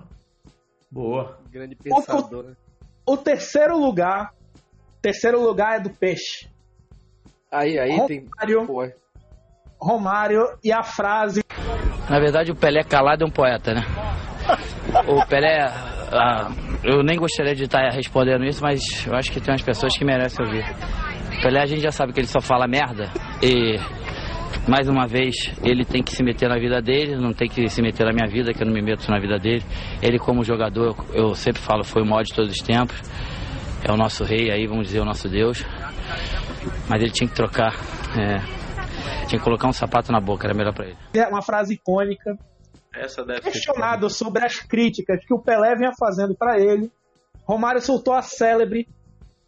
[0.91, 1.39] Boa.
[1.51, 2.57] Grande pensador, né?
[3.07, 4.35] O terceiro lugar.
[5.01, 6.49] Terceiro lugar é do Peixe.
[7.51, 8.25] Aí, aí tem.
[8.25, 8.91] Romário, Pô,
[9.81, 11.43] Romário e a frase.
[12.09, 13.85] Na verdade, o Pelé calado é um poeta, né?
[15.09, 15.67] O Pelé,
[16.13, 16.51] ah,
[16.85, 20.05] eu nem gostaria de estar respondendo isso, mas eu acho que tem umas pessoas que
[20.05, 20.65] merecem ouvir.
[21.39, 23.11] O Pelé, a gente já sabe que ele só fala merda
[23.43, 23.79] e,
[24.69, 27.83] mais uma vez, ele tem que se meter na vida dele, não tem que se
[27.83, 29.65] meter na minha vida, que eu não me meto na vida dele.
[30.01, 33.01] Ele, como jogador, eu sempre falo, foi o maior de todos os tempos.
[33.85, 35.65] É o nosso rei aí, vamos dizer, o nosso Deus.
[36.89, 37.75] Mas ele tinha que trocar,
[38.19, 38.41] é,
[39.27, 40.97] tinha que colocar um sapato na boca, era melhor pra ele.
[41.15, 42.37] É uma frase icônica.
[42.95, 43.51] Essa deve ser.
[43.53, 46.91] questionado sobre as críticas que o Pelé vinha fazendo para ele,
[47.45, 48.89] Romário soltou a célebre: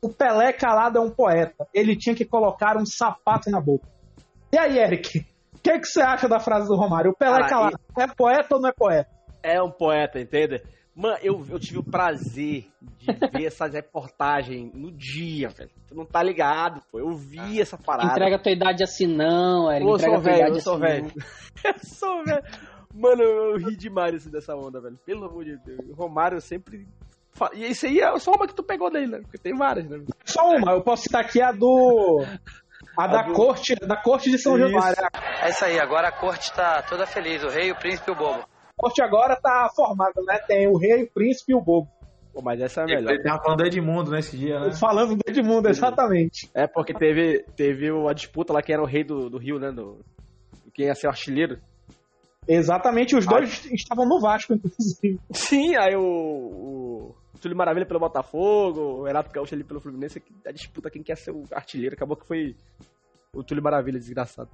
[0.02, 1.66] o Pelé calado é um poeta.
[1.72, 3.86] Ele tinha que colocar um sapato na boca.
[4.52, 5.18] E aí, Eric?
[5.54, 7.10] O que, que você acha da frase do Romário?
[7.10, 9.10] O Pelé Ah, calado é poeta ou não é poeta?
[9.42, 10.62] é um poeta, entende?
[11.00, 12.66] Mano, eu, eu tive o prazer
[12.98, 15.70] de ver essas reportagens no dia, velho.
[15.86, 16.98] Tu não tá ligado, pô.
[16.98, 18.10] Eu vi essa parada.
[18.10, 19.88] Entrega a tua idade assim não, Eric.
[19.88, 21.12] Entrega sou a tua velho, idade eu sou assim velho.
[21.64, 22.42] Eu sou velho.
[22.94, 24.96] Mano, eu, eu ri demais assim, dessa onda, velho.
[25.06, 25.78] Pelo amor de Deus.
[25.88, 26.84] O Romário sempre.
[27.54, 29.18] E isso aí é só uma que tu pegou dele, né?
[29.20, 30.00] Porque tem várias, né?
[30.24, 32.24] Só uma, eu posso citar aqui a do.
[32.96, 34.58] A, da, do- corte, da corte de São.
[34.58, 34.96] Januário.
[35.42, 38.16] É isso aí, agora a corte tá toda feliz, o rei, o príncipe e o
[38.16, 38.44] bobo.
[38.78, 40.38] Corte agora tá formada, né?
[40.46, 41.88] Tem o rei, o príncipe e o bobo.
[42.32, 43.12] Pô, mas essa é a melhor.
[43.12, 44.72] Ele tava falando do Edmundo nesse dia, né?
[44.72, 46.48] Falando do Edmundo, exatamente.
[46.54, 49.72] É porque teve, teve a disputa lá, quem era o rei do, do Rio, né?
[49.72, 49.98] Do,
[50.72, 51.58] quem ia ser o artilheiro.
[52.46, 55.18] Exatamente, os dois estavam no Vasco, inclusive.
[55.32, 60.52] Sim, aí o, o Túlio Maravilha pelo Botafogo, o Renato Gaúcho ali pelo Fluminense, a
[60.52, 62.56] disputa quem quer ser o artilheiro, acabou que foi
[63.34, 64.48] o Túlio Maravilha, desgraçado.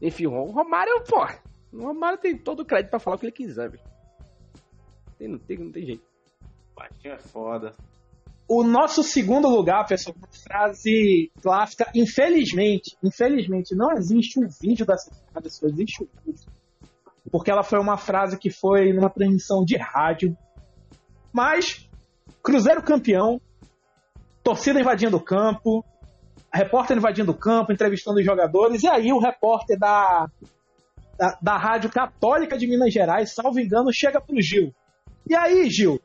[0.00, 1.24] Enfim, o Romário, pô,
[1.72, 3.82] o Romário tem todo o crédito pra falar o que ele quiser, velho.
[5.18, 6.04] Tem, não, tem, não tem jeito.
[6.74, 7.72] Baixinho é foda.
[8.48, 11.90] O nosso segundo lugar, pessoal, uma frase clássica.
[11.94, 16.46] Infelizmente, infelizmente, não existe um vídeo dessa frase, só existe um vídeo.
[17.30, 20.34] Porque ela foi uma frase que foi numa transmissão de rádio.
[21.30, 21.86] Mas,
[22.42, 23.38] Cruzeiro campeão,
[24.42, 25.84] torcida invadindo o campo,
[26.50, 30.26] repórter invadindo o campo, entrevistando os jogadores, e aí o repórter da,
[31.18, 34.72] da, da Rádio Católica de Minas Gerais, salvo engano, chega pro Gil.
[35.28, 36.00] E aí, Gil,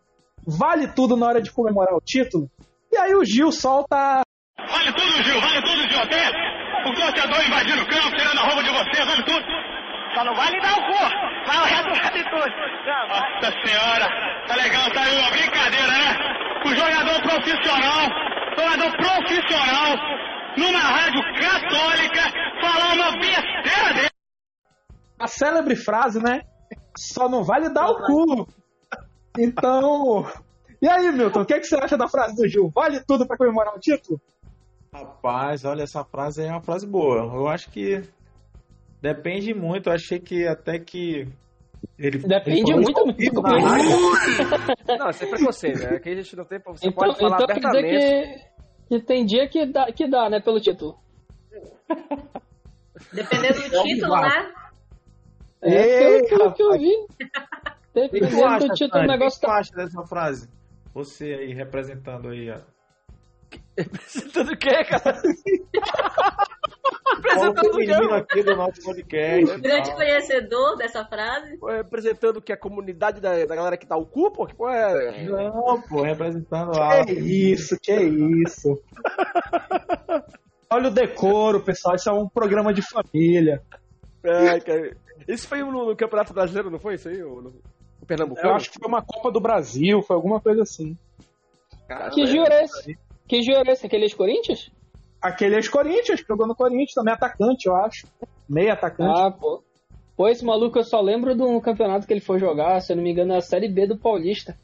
[0.45, 2.49] vale tudo na hora de comemorar o título?
[2.91, 4.21] E aí o Gil solta.
[4.57, 5.99] Vale tudo, Gil, vale tudo, Gil.
[5.99, 6.29] Até
[6.85, 9.45] o torcedor invadindo o campo, tirando a roupa de você, vale tudo.
[10.15, 11.03] Só não vale dar o cu,
[11.47, 12.73] mas o resto vale tudo.
[13.09, 14.07] Nossa senhora,
[14.47, 16.17] tá legal, tá aí uma brincadeira, né?
[16.65, 18.09] O jogador profissional,
[18.57, 19.95] jogador profissional,
[20.57, 22.21] numa rádio católica,
[22.61, 24.12] falar uma besteira dele.
[25.19, 26.41] A célebre frase, né?
[26.97, 28.47] Só não vale dar o cu.
[29.37, 30.25] Então.
[30.81, 32.69] E aí, Milton, o que, é que você acha da frase do Gil?
[32.73, 34.19] Vale tudo pra comemorar o título?
[34.93, 37.17] Rapaz, olha, essa frase é uma frase boa.
[37.33, 38.01] Eu acho que
[39.01, 39.89] depende muito.
[39.89, 41.27] Eu achei que até que
[41.97, 43.89] ele Depende ele muito, na rádio.
[44.99, 45.95] Não, isso é preconceito, né?
[45.97, 46.59] Aqui a gente não tem.
[46.59, 48.49] Você Então, pode falar então quer dizer abertamente.
[48.89, 50.97] que, que tem dia que dá, que dá, né, pelo título.
[53.13, 54.53] Dependendo do título, né?
[55.63, 56.95] É, Ei, pelo que eu vi.
[57.95, 58.89] O que tu acha, do título, o Tânia?
[58.89, 59.55] O que negócio tu tá.
[59.55, 60.49] acha dessa frase?
[60.93, 62.59] Você aí representando aí, ó.
[63.79, 65.21] Apresentando o quê, cara?
[67.23, 68.15] Fala Apresentando o quê?
[68.15, 69.61] aqui do nosso podcast.
[69.61, 69.95] Grande tal.
[69.95, 71.57] conhecedor dessa frase.
[71.57, 72.51] Pô, Representando o que?
[72.51, 74.45] A comunidade da, da galera que dá o cu, pô?
[74.45, 75.23] Que porra é?
[75.25, 77.05] Não, pô, representando a.
[77.05, 78.81] Que isso, que isso.
[80.69, 81.95] Olha o decoro, pessoal.
[81.95, 83.61] Isso é um programa de família.
[84.25, 84.95] Ai, cara.
[85.27, 87.21] Isso foi no, no Campeonato Brasileiro, não foi isso aí?
[87.23, 87.53] O, no,
[88.01, 88.39] o Pernambuco?
[88.41, 90.97] Eu acho que foi uma Copa do Brasil, foi alguma coisa assim.
[92.13, 92.97] Que Gil era esse?
[93.27, 93.85] Que Gil era esse?
[93.85, 94.71] Aquele ex-Corinthians?
[95.21, 98.07] Aquele ex-Corinthians, jogou no Corinthians, também atacante, eu acho.
[98.49, 99.17] Meio atacante.
[99.17, 99.63] Ah, pô.
[100.15, 103.03] Pô, esse maluco eu só lembro do campeonato que ele foi jogar, se eu não
[103.03, 104.55] me engano, é a Série B do Paulista.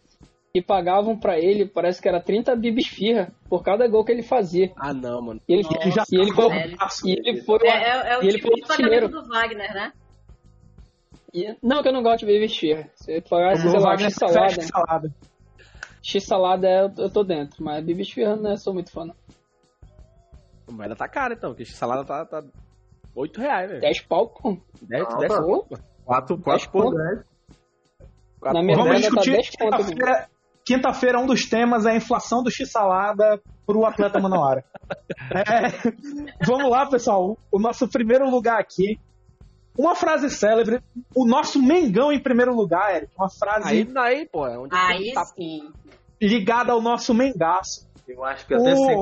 [0.53, 4.71] E pagavam pra ele, parece que era 30 bibisfirra por cada gol que ele fazia.
[4.75, 5.41] Ah, não, mano.
[5.47, 6.77] E ele, Que já e ele, velho.
[6.77, 7.07] fácil.
[7.07, 7.59] e ele foi.
[7.63, 9.93] É, é, é o e ele tipo foi de pagamento do Wagner, né?
[11.33, 12.89] E- Não, que eu não gosto de bibisfirra.
[12.95, 14.45] Se eu pagasse, Como sei lá, x-salada.
[14.45, 15.15] prefere salada.
[16.01, 19.05] X-salada é, eu- eu tô dentro, mas bibisfirra não é, sou muito fã.
[19.05, 19.15] não.
[20.71, 22.43] Mas ainda tá caro, então, porque a salada tá, tá
[23.15, 23.81] 8 reais, velho.
[23.81, 24.57] 10 pau, pô.
[24.81, 25.41] 10, Não, 10 tá.
[25.43, 25.77] conto, pô.
[26.05, 26.99] 4, Dez 4 por pontos.
[27.03, 28.53] 10.
[28.53, 29.77] Na minha Vamos tá discutir 10 conto.
[29.77, 30.29] quinta-feira.
[30.65, 34.63] Quinta-feira, um dos temas é a inflação do X-Salada pro atleta Manauara.
[35.31, 35.91] É,
[36.45, 37.37] vamos lá, pessoal.
[37.51, 38.99] O nosso primeiro lugar aqui.
[39.77, 40.81] Uma frase célebre.
[41.15, 43.11] O nosso Mengão em primeiro lugar, Eric.
[43.17, 45.71] Uma frase Aí, aí, pô, é onde Aí tá sim.
[46.21, 47.87] ligada ao nosso Mengaço.
[48.07, 48.95] Eu acho que até O- sei.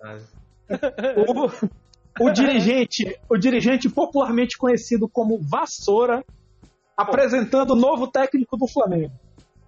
[0.00, 0.26] frase.
[2.20, 6.22] O, o dirigente, o dirigente popularmente conhecido como Vassoura,
[6.96, 9.10] apresentando o novo técnico do Flamengo.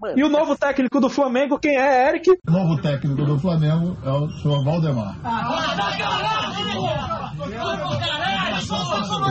[0.03, 2.29] Mano, E o novo técnico do Flamengo, quem é, Eric?
[2.49, 5.15] O novo técnico do Flamengo é o senhor Valdemar.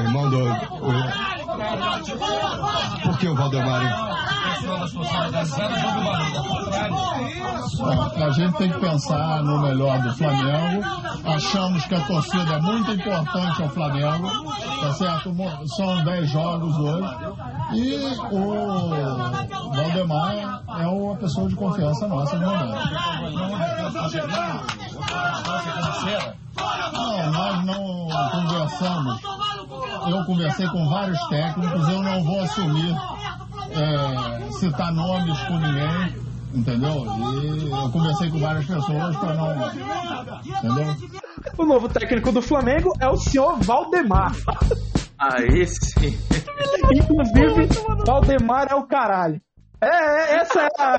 [0.01, 0.45] Irmão do.
[3.03, 4.21] Por que o Valdemar?
[8.23, 10.83] A gente tem que pensar no melhor do Flamengo.
[11.25, 14.29] Achamos que a torcida é muito importante ao Flamengo.
[14.81, 15.35] Tá certo?
[15.75, 17.15] São 10 jogos hoje.
[17.73, 17.95] E
[18.31, 22.75] o Valdemar é uma pessoa de confiança nossa no momento.
[26.93, 29.21] Não, nós não conversamos.
[30.09, 32.95] Eu conversei com vários técnicos, eu não vou assumir
[33.71, 36.15] é, citar nomes com ninguém,
[36.53, 37.05] entendeu?
[37.43, 39.67] E eu conversei com várias pessoas para não.
[40.45, 40.95] Entendeu?
[41.57, 44.33] O novo técnico do Flamengo é o senhor Valdemar.
[45.17, 46.17] Aí sim.
[46.91, 47.69] Inclusive,
[48.05, 49.39] Valdemar é o caralho.
[49.81, 50.97] É, é, essa é a.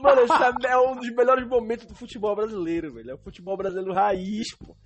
[0.00, 3.10] Mano, esse é um dos melhores momentos do futebol brasileiro, velho.
[3.10, 4.76] É o futebol brasileiro raiz, pô.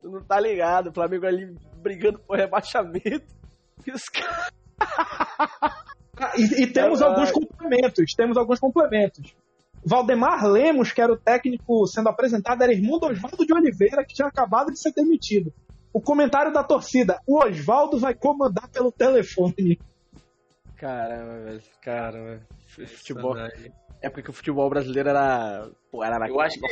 [0.00, 0.88] Tu não tá ligado.
[0.88, 3.34] O Flamengo ali brigando por rebaixamento.
[3.86, 4.52] E os caras.
[6.36, 7.20] E, e temos Caralho.
[7.20, 8.14] alguns complementos.
[8.14, 9.36] Temos alguns complementos.
[9.84, 14.14] Valdemar Lemos, que era o técnico sendo apresentado, era irmão do Oswaldo de Oliveira, que
[14.14, 15.52] tinha acabado de ser demitido.
[15.96, 19.80] O comentário da torcida: o Oswaldo vai comandar pelo telefone.
[20.76, 21.62] Caramba, velho.
[21.80, 22.40] Caramba.
[22.66, 23.34] Futebol.
[24.02, 25.70] Época que o futebol brasileiro era.
[25.90, 26.66] Pô, era Eu acho que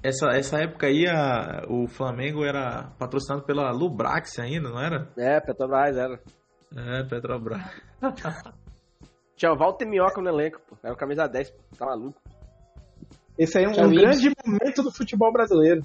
[0.00, 5.10] essa, essa época aí a, o Flamengo era patrocinado pela Lubrax ainda, não era?
[5.16, 6.20] É, Petrobras era.
[6.76, 7.60] É, Petrobras.
[9.34, 10.76] Tinha o Walter Minhoca no elenco, pô.
[10.84, 11.58] Era o camisa 10, pô.
[11.76, 12.22] Tá maluco.
[13.36, 15.82] Esse aí é um, um grande momento do futebol brasileiro.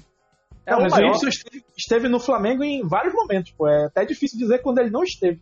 [0.66, 1.00] É mas o.
[1.02, 3.66] Ibsen esteve, esteve no Flamengo em vários momentos, pô.
[3.68, 5.40] É até difícil dizer quando ele não esteve.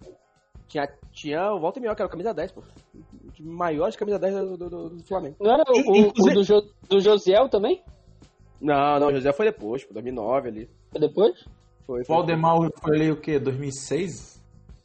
[0.68, 2.62] Tinha, tinha o Walter Minhoca, era o camisa 10, pô.
[3.40, 5.36] Maior de camisa 10 do, do, do- Flamengo.
[5.40, 7.82] Não era o, o- Inclusive- o do, jo, do Josiel também?
[8.60, 9.92] Não, não, o José foi depois, pô.
[9.94, 10.70] 2009 ali.
[10.90, 11.32] Foi depois?
[11.86, 12.16] Foi, foi.
[12.16, 13.38] Valdemar foi ali o quê?
[13.38, 14.40] 2006?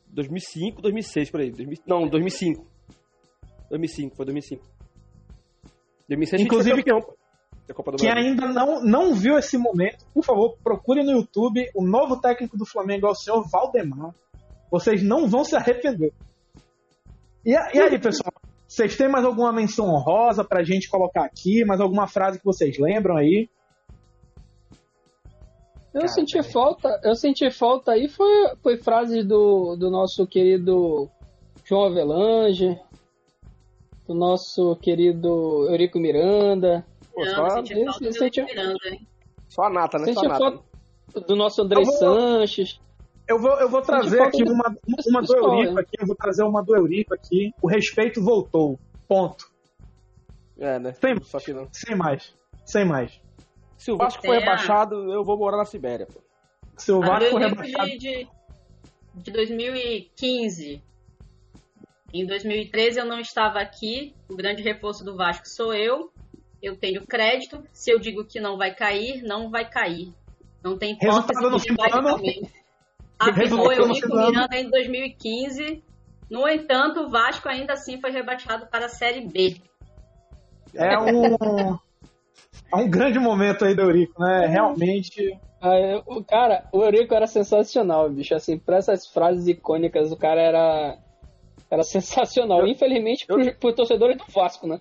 [0.10, 1.52] 2005, 2006, por aí.
[1.52, 2.66] 2000 não, 2005.
[3.70, 4.64] 2005, foi 2005.
[6.08, 7.00] 2006 Inclusive, a
[7.68, 8.32] da Copa do Quem Brasil.
[8.32, 11.70] ainda não, não viu esse momento, por favor, procure no YouTube.
[11.74, 14.14] O novo técnico do Flamengo é o senhor Valdemar.
[14.72, 16.14] Vocês não vão se arrepender.
[17.46, 18.34] E, e aí, pessoal?
[18.68, 21.64] Vocês têm mais alguma menção honrosa pra gente colocar aqui?
[21.64, 23.50] Mais alguma frase que vocês lembram aí?
[25.94, 31.10] Eu senti falta, eu senti falta aí, foi, foi frase do, do nosso querido
[31.64, 32.78] João Avelange,
[34.06, 36.86] do nosso querido Eurico Miranda.
[37.16, 39.08] Não, só, senti falta do eu senti- Miranda, hein?
[39.50, 40.14] Só a nata, né?
[40.14, 40.60] Só a nata.
[41.28, 42.80] do nosso André Eu vou- Sanches.
[43.28, 44.76] Eu vou, eu vou trazer aqui de- uma,
[45.08, 45.36] uma do.
[45.36, 47.52] Eurico aqui, eu vou trazer uma do Eurico aqui.
[47.62, 48.78] O respeito voltou.
[49.08, 49.46] Ponto.
[50.58, 50.94] É, né?
[50.94, 51.68] Sem, Só que não.
[51.72, 52.34] sem mais.
[52.66, 53.20] Sem mais.
[53.78, 56.20] Se o Vasco for rebaixado, eu vou morar na Sibéria, pô.
[56.78, 57.90] Se o Vasco for rebaixado.
[57.90, 58.28] de, de,
[59.16, 60.82] de 2015.
[62.14, 64.14] Em 2013 eu não estava aqui.
[64.30, 66.12] O grande reforço do Vasco sou eu.
[66.66, 67.64] Eu tenho crédito.
[67.72, 70.12] Se eu digo que não vai cair, não vai cair.
[70.64, 71.58] Não tem hipótese de do ano?
[71.60, 72.50] rebaixamento.
[73.20, 74.08] Afirmou Eurico?
[74.16, 75.84] Miranda em 2015.
[76.28, 79.58] No entanto, o Vasco ainda assim foi rebaixado para a Série B.
[80.74, 81.78] É um.
[82.74, 84.48] É um grande momento aí do Eurico, né?
[84.48, 85.38] Realmente.
[85.62, 88.34] Ah, eu- o cara, o Eurico era sensacional, bicho.
[88.34, 90.98] Assim, pra essas frases icônicas, o cara era.
[91.70, 92.66] Era sensacional.
[92.68, 94.80] Infelizmente, pro, pro torcedor do Vasco, né?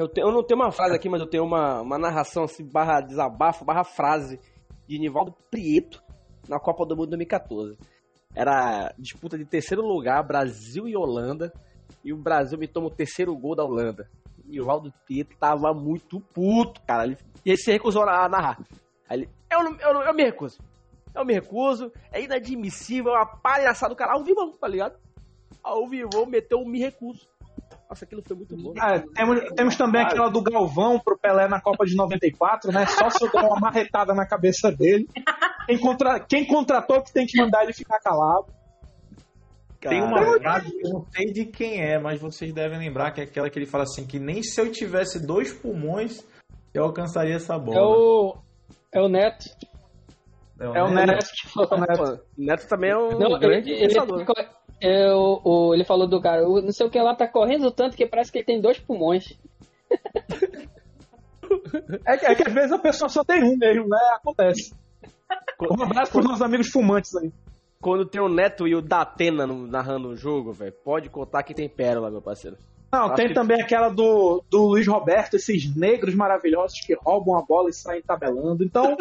[0.00, 3.00] Eu, eu não tenho uma frase aqui, mas eu tenho uma, uma narração assim, barra
[3.00, 4.40] desabafo, barra frase
[4.88, 6.02] de Nivaldo Prieto
[6.48, 7.76] na Copa do Mundo 2014.
[8.34, 11.52] Era disputa de terceiro lugar, Brasil e Holanda,
[12.04, 14.08] e o Brasil me toma o terceiro gol da Holanda.
[14.46, 17.04] E o Nivaldo Prieto tava muito puto, cara.
[17.04, 18.58] Ele- e ele se recusou a narrar.
[19.08, 20.58] Aí ele, eu, não- eu, não- eu me recuso.
[21.14, 24.12] Eu me recuso, é inadmissível, é uma palhaçada do cara.
[24.12, 24.96] Ao vivo, tá ligado?
[25.62, 27.28] Ao vivo, meteu um me recuso.
[27.90, 28.72] Nossa, aquilo foi muito bom.
[28.78, 32.86] Ah, temos, temos também aquela do Galvão pro Pelé na Copa de 94, né?
[32.86, 35.08] Só se eu der uma marretada na cabeça dele.
[35.66, 38.46] Quem, contra, quem contratou que tem que mandar ele ficar calado.
[39.80, 43.10] Tem Cara, uma frase que eu não sei de quem é, mas vocês devem lembrar
[43.10, 46.24] que é aquela que ele fala assim: que nem se eu tivesse dois pulmões,
[46.72, 47.80] eu alcançaria essa É bola.
[47.80, 48.36] o.
[48.92, 49.46] É o Neto.
[50.60, 51.26] É o Neto.
[51.56, 51.96] O Neto.
[51.96, 53.94] Pô, Neto também é um Não, grande ele, ele.
[54.80, 57.70] É, o, o- ele falou do cara, o não sei o que lá tá correndo
[57.70, 59.38] tanto que parece que ele tem dois pulmões.
[62.06, 63.98] É, que- é que às vezes a pessoa só tem um mesmo, né?
[64.14, 64.72] Acontece.
[65.60, 67.32] Um abraço pros nossos amigos fumantes aí.
[67.80, 71.54] Quando tem o Neto e o Datena no- narrando o jogo, velho, pode contar que
[71.54, 72.56] tem pérola, meu parceiro.
[72.92, 77.36] Não, Acho tem que- também aquela do, do Luiz Roberto, esses negros maravilhosos que roubam
[77.38, 78.64] a bola e saem tabelando.
[78.64, 78.96] Então.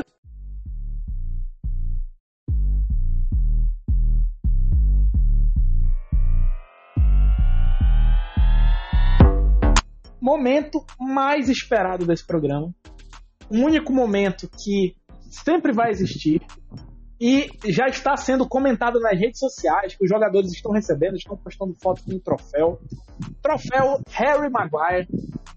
[10.21, 12.73] Momento mais esperado desse programa.
[13.49, 14.95] Um único momento que
[15.29, 16.41] sempre vai existir
[17.19, 21.73] e já está sendo comentado nas redes sociais que os jogadores estão recebendo, estão postando
[21.81, 22.79] foto com um troféu
[23.41, 25.07] troféu Harry Maguire.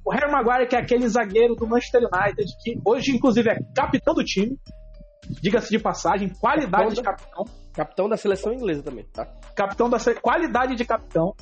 [0.04, 4.14] O Harry Maguire, que é aquele zagueiro do Manchester United, que hoje, inclusive, é capitão
[4.14, 4.58] do time.
[5.40, 7.44] Diga-se de passagem, qualidade de capitão.
[7.72, 9.24] Capitão da seleção inglesa também, tá?
[9.54, 11.32] Capitão da qualidade de capitão.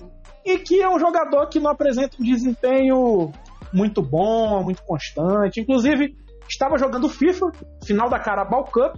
[0.44, 3.30] E que é um jogador que não apresenta um desempenho
[3.72, 5.60] muito bom, muito constante.
[5.60, 6.16] Inclusive,
[6.48, 7.50] estava jogando FIFA,
[7.84, 8.96] final da Carabao Cup,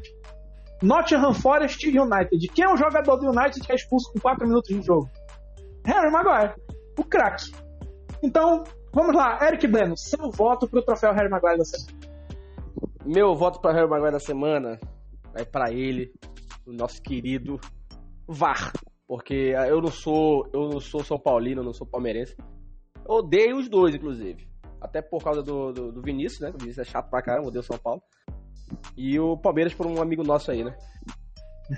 [0.82, 2.48] Nottingham Forest e United.
[2.54, 5.08] Quem é o jogador do United que é expulso com 4 minutos de jogo?
[5.84, 6.54] Harry Maguire,
[6.98, 7.52] o craque.
[8.22, 11.98] Então, vamos lá, Eric Bueno, seu voto pro troféu Harry Maguire da semana.
[13.04, 14.78] Meu voto pra Harry Maguire da semana
[15.32, 16.12] vai pra ele,
[16.66, 17.58] o nosso querido
[18.28, 18.72] VAR.
[19.12, 22.34] Porque eu não sou, eu não sou São Paulino, não sou palmeirense.
[23.06, 24.48] Eu odeio os dois, inclusive.
[24.80, 26.48] Até por causa do, do, do Vinícius, né?
[26.48, 28.02] O Vinícius é chato pra caramba, odeio São Paulo.
[28.96, 30.74] E o Palmeiras por um amigo nosso aí, né?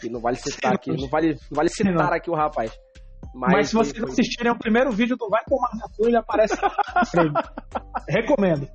[0.01, 2.72] Que não vale citar aqui, não vale, não vale citar aqui o rapaz.
[3.35, 6.16] Mas, Mas, se vocês foi- assistirem o primeiro vídeo do Vai Tomar na Tua, ele
[6.16, 6.55] aparece.
[8.09, 8.68] Recomendo.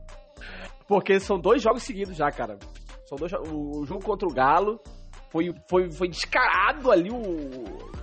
[0.86, 2.60] Porque são dois jogos seguidos já, cara.
[3.06, 4.82] São dois o jogo contra o Galo
[5.30, 7.99] foi, foi, foi descarado ali o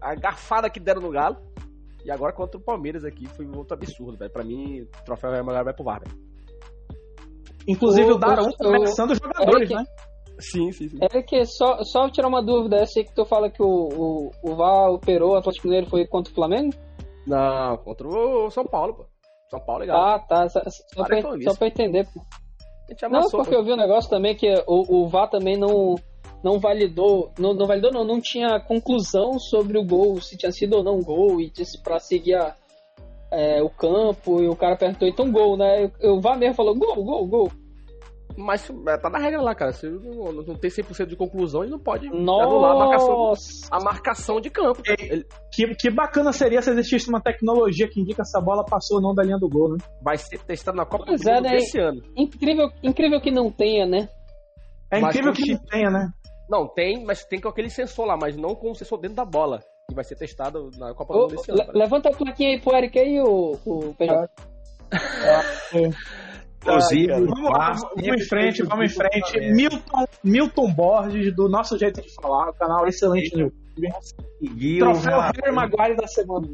[0.00, 1.36] a garfada que deram no Galo.
[2.04, 4.30] E agora contra o Palmeiras aqui foi um outro absurdo, velho.
[4.30, 6.16] Pra mim, o troféu Madrid vai pro VAR, velho.
[7.66, 9.84] Inclusive, O- o Darão começando os jogadores, Eric- né?
[10.38, 10.98] Sim, sim, sim.
[11.00, 14.30] É que só, só tirar uma dúvida, eu sei que tu fala que o, o,
[14.42, 16.72] o VAR operou o Atlético Mineiro foi contra o Flamengo?
[17.26, 19.06] Não, contra o São Paulo, pô.
[19.50, 20.00] São Paulo, legal.
[20.00, 22.06] Ah, tá, só, só, Para pra, só pra entender.
[22.14, 22.20] pô.
[23.02, 25.96] A Não, porque eu vi um negócio também que o, o VAR também não,
[26.44, 30.76] não validou, não, não validou não, não tinha conclusão sobre o gol, se tinha sido
[30.76, 32.54] ou não gol, e disse pra seguir a-
[33.30, 35.90] é, o campo, e o cara perguntou, então gol, né?
[36.00, 37.52] E O VAR mesmo falou, gol, gol, gol.
[38.40, 39.72] Mas é, tá na regra lá, cara.
[39.72, 43.66] Se não, não tem 100% de conclusão, ele não pode anular a marcação, Nossa!
[43.68, 44.80] a marcação de campo.
[44.86, 48.98] Ele Que, que bacana seria se existisse uma tecnologia que indica se a bola passou
[48.98, 49.78] ou não da linha do gol, né?
[50.00, 51.50] vai ser testado na Copa Pois do é, Mundo né?
[51.56, 52.00] desse ano.
[52.16, 54.08] Incrível, incrível que não tenha, né?
[54.90, 55.52] É incrível que chip.
[55.60, 56.12] não tenha, né?
[56.48, 59.24] Não, tem, mas tem com aquele sensor lá, mas não com o sensor dentro da
[59.24, 59.62] bola.
[59.88, 61.62] Que vai ser testado na Copa do Mundo desse ano.
[61.72, 64.28] le- levanta a plaquinha aí pro Eric aí, o, o PJ.
[66.60, 69.40] Inclusive, Vamos vamos em frente, vamos em frente.
[69.52, 73.58] Milton, Milton Borges, do nosso jeito de falar, o canal excelente no YouTube.
[74.78, 75.20] Troféu?
[75.20, 76.48] Harry Maguire da semana.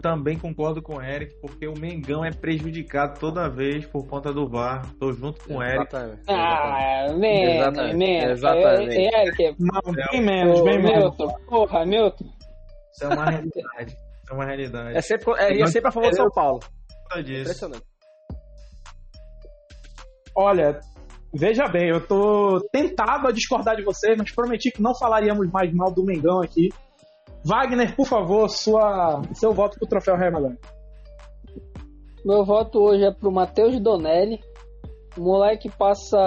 [0.00, 4.48] Também concordo com o Eric, porque o Mengão é prejudicado toda vez por conta do
[4.48, 4.86] VAR.
[4.98, 5.94] Tô junto com o Eric.
[5.94, 6.22] Exatamente.
[6.28, 7.96] Ah, menos, Exatamente.
[7.96, 8.30] menos.
[8.38, 8.96] Exatamente.
[8.96, 10.98] É, é, Eric, Não, bem menos, bem menos.
[10.98, 12.24] Milton, porra, Milton.
[12.92, 13.92] Isso é uma realidade.
[13.92, 14.96] Isso é uma realidade.
[14.96, 16.60] É sempre, é, é sempre a favor do São Paulo.
[17.18, 17.82] Impressionante.
[20.36, 20.78] Olha,
[21.34, 25.72] veja bem, eu tô tentado a discordar de vocês, mas prometi que não falaríamos mais
[25.72, 26.68] mal do Mengão aqui.
[27.44, 30.58] Wagner, por favor, sua, seu voto pro troféu Maguire.
[32.24, 34.40] Meu voto hoje é pro Matheus Donelli.
[35.16, 36.18] O moleque passa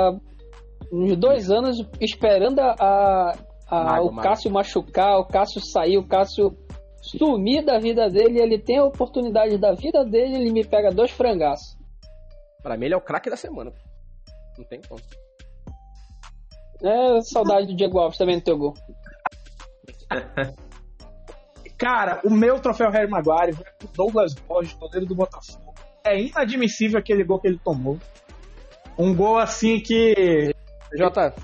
[0.92, 3.32] uns dois anos esperando a, a-
[3.70, 4.28] a- Mago, o mago.
[4.28, 6.58] Cássio machucar, o Cássio sair, o Cássio
[7.02, 8.40] sumir da vida dele.
[8.42, 11.78] Ele tem a oportunidade da vida dele, ele me pega dois frangaços.
[12.64, 13.72] Pra mim, ele é o craque da semana.
[14.58, 15.00] Não tem como.
[16.84, 18.74] É saudade do Diego Alves também no teu gol.
[21.84, 25.74] Cara, o meu troféu Harry Maguire vai pro Douglas Borges, goleiro do Botafogo.
[26.06, 28.00] É inadmissível aquele gol que ele tomou.
[28.98, 30.56] Um gol assim que.
[30.98, 31.36] Jota,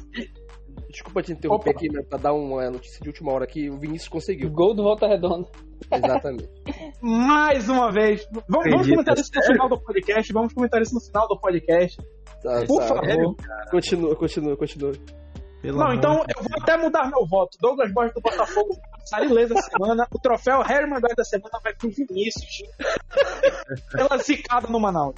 [0.90, 1.78] desculpa te interromper Opa.
[1.78, 4.50] aqui, mas pra dar uma notícia de última hora aqui, o Vinícius conseguiu.
[4.50, 5.50] Gol do Volta Redonda.
[5.92, 6.50] Exatamente.
[7.02, 8.26] Mais uma vez.
[8.48, 10.32] Vamos, vamos comentar isso no final do podcast.
[10.32, 12.02] Vamos comentar isso no final do podcast.
[12.42, 12.88] Tá, Por tá.
[12.88, 13.36] favor.
[13.72, 14.94] Continua, continua, continua.
[15.62, 17.58] Pelo Não, então de eu vou até mudar meu voto.
[17.60, 18.70] Douglas Borges do Botafogo,
[19.10, 20.08] Sarilês da semana.
[20.14, 22.64] O troféu Harry Maguire da semana vai pro Vinícius.
[23.92, 25.16] Pela zicada no Manaus.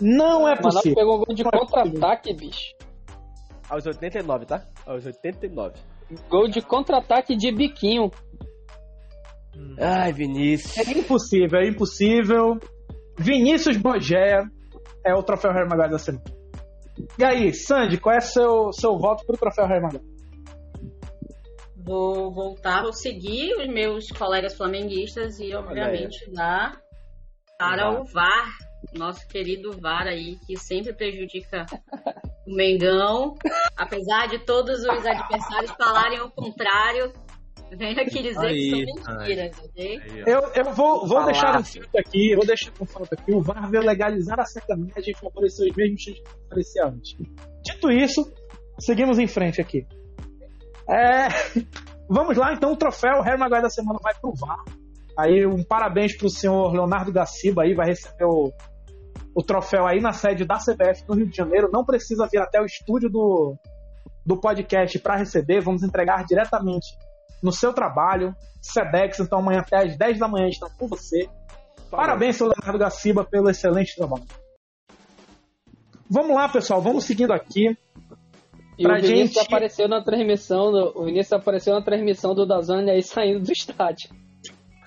[0.00, 0.94] Não é O Manaus possível.
[0.94, 2.74] pegou um gol de contra-ataque, bicho.
[3.68, 4.66] Aos 89, tá?
[4.86, 5.74] Aos 89.
[6.30, 8.10] Gol de contra-ataque de biquinho.
[9.80, 10.78] Ai, Vinícius.
[10.86, 12.58] É impossível, é impossível.
[13.18, 14.42] Vinícius Bogé
[15.04, 16.24] é o troféu Harry Maguire da semana.
[17.18, 20.04] E aí, Sandy, qual é seu, seu voto pro troféu Harry Maguire?
[21.88, 26.78] Vou voltar, vou seguir os meus colegas flamenguistas e, obviamente, dar
[27.58, 28.50] para o VAR,
[28.92, 31.64] nosso querido VAR aí, que sempre prejudica
[32.46, 33.36] o Mengão.
[33.74, 37.10] Apesar de todos os adversários falarem o contrário,
[37.74, 40.00] venho aqui dizer Aí, que são mentiras, ok?
[40.26, 43.32] Eu, eu vou, vou deixar um fato aqui, vou deixar um fato aqui.
[43.32, 47.16] O VAR veio legalizar a sacanagem e favorecer os mesmos que aparecia antes.
[47.64, 48.30] Dito isso,
[48.78, 49.86] seguimos em frente aqui.
[50.88, 51.28] É,
[52.08, 54.64] vamos lá, então, o troféu Harry Maguire da semana vai pro VAR.
[55.18, 58.52] Aí, um parabéns pro senhor Leonardo Gaciba aí, vai receber o,
[59.34, 61.68] o troféu aí na sede da CBF no Rio de Janeiro.
[61.72, 63.56] Não precisa vir até o estúdio do,
[64.24, 66.86] do podcast para receber, vamos entregar diretamente
[67.42, 68.34] no seu trabalho.
[68.60, 71.28] Sedex, então amanhã até às 10 da manhã está com você.
[71.90, 74.24] Parabéns, seu Leonardo Gaciba, pelo excelente trabalho.
[76.10, 77.76] Vamos lá, pessoal, vamos seguindo aqui.
[78.78, 82.46] E Pra o Vinícius gente- apareceu na transmissão, do, o Vinícius apareceu na transmissão do
[82.46, 84.10] Dazane aí saindo do estádio.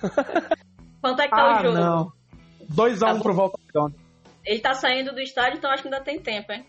[1.00, 1.78] Quanto é que tá Ah, o jogo?
[1.78, 2.12] não.
[2.74, 3.94] 2x1 Tá um pro Volta Redonda.
[4.44, 6.64] Ele tá saindo do estádio, então acho que ainda tem tempo, hein?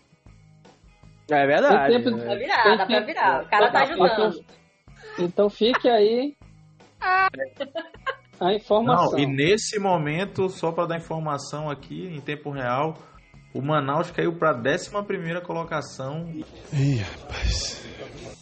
[1.30, 1.92] É verdade.
[1.94, 2.24] Tem tempo- né?
[2.26, 3.42] Vai virar, dá pra virar.
[3.44, 4.44] O cara tá ajudando.
[5.18, 6.36] Então fique aí
[8.40, 9.12] a informação.
[9.12, 12.94] Não, e nesse momento, só para dar informação aqui em tempo real,
[13.54, 14.90] o Manaus caiu para a 11
[15.46, 16.28] colocação.
[16.72, 17.84] Ih, rapaz.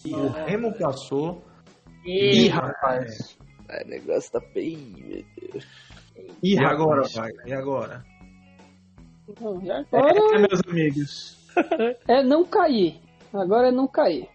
[0.06, 1.44] O Remo passou.
[2.04, 2.46] E...
[2.46, 3.38] Ih, rapaz.
[3.68, 5.66] É, o negócio tá feio, meu Deus.
[6.42, 7.02] Ih, E agora.
[7.14, 7.46] Wagner?
[7.46, 8.04] E agora?
[9.40, 11.48] Não, e É, agora meus amigos.
[12.08, 13.00] é não cair.
[13.32, 14.28] Agora é não cair.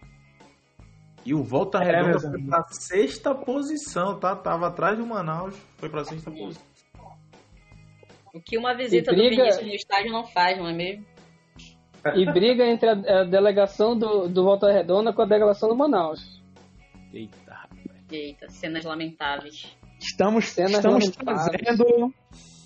[1.24, 4.34] E o Volta É, Redonda meus foi pra sexta posição, tá?
[4.34, 6.66] Tava atrás do Manaus, foi pra sexta posição.
[8.34, 11.04] O que uma visita briga- do Vinícius no estádio não faz, não é mesmo?
[12.14, 16.40] E briga entre a, a delegação do, do Volta Redonda com a delegação do Manaus.
[17.12, 17.80] Eita, rapaz.
[18.10, 19.76] Eita, cenas lamentáveis.
[20.00, 21.50] Estamos, Cenas estamos lamentáveis.
[21.76, 22.14] trazendo.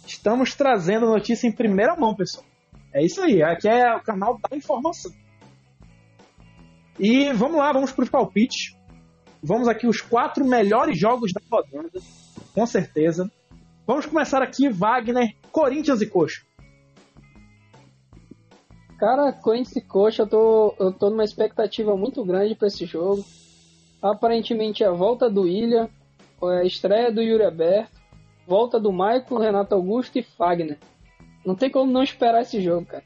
[0.06, 2.44] Estamos trazendo notícia em primeira mão, pessoal.
[2.92, 3.42] É isso aí.
[3.42, 5.10] Aqui é o canal da informação.
[6.98, 8.76] E vamos lá, vamos para os palpites.
[9.42, 11.90] Vamos aqui os quatro melhores jogos da rodada,
[12.54, 13.30] com certeza.
[13.86, 16.42] Vamos começar aqui, Wagner, Corinthians e Coxa.
[18.98, 23.24] Cara, Corinthians e Coxa, eu tô, eu tô numa expectativa muito grande pra esse jogo.
[24.00, 25.90] Aparentemente é a volta do Ilha,
[26.42, 28.00] é a estreia do Yuri Aberto,
[28.46, 30.78] volta do Maicon, Renato Augusto e Fagner.
[31.44, 33.04] Não tem como não esperar esse jogo, cara.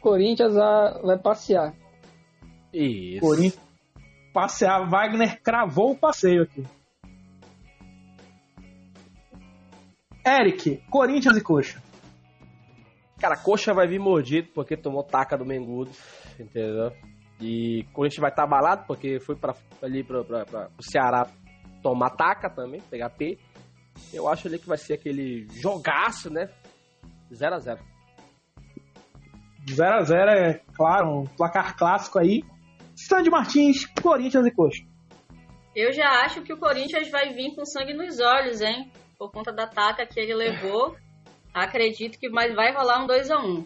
[0.00, 1.74] Corinthians vai, vai passear.
[2.72, 3.20] Isso.
[3.20, 3.72] Corinthians
[4.34, 4.88] passear.
[4.88, 6.66] Wagner cravou o passeio aqui.
[10.24, 11.82] Eric, Corinthians e Coxa.
[13.20, 15.92] Cara, a coxa vai vir mordido porque tomou taca do Mengudo,
[16.38, 16.92] entendeu?
[17.40, 21.28] E o Corinthians vai estar abalado porque foi pra, ali pra, pra, pra, pro Ceará
[21.82, 23.38] tomar taca também, pegar P.
[24.12, 26.48] Eu acho ali que vai ser aquele jogaço, né?
[27.32, 27.78] 0x0.
[29.68, 32.42] 0x0 é, claro, um placar clássico aí.
[32.94, 34.84] Sandy Martins, Corinthians e Coxa.
[35.74, 38.90] Eu já acho que o Corinthians vai vir com sangue nos olhos, hein?
[39.22, 40.96] Por conta da taca que ele levou.
[41.54, 43.64] Acredito que mais vai rolar um 2x1.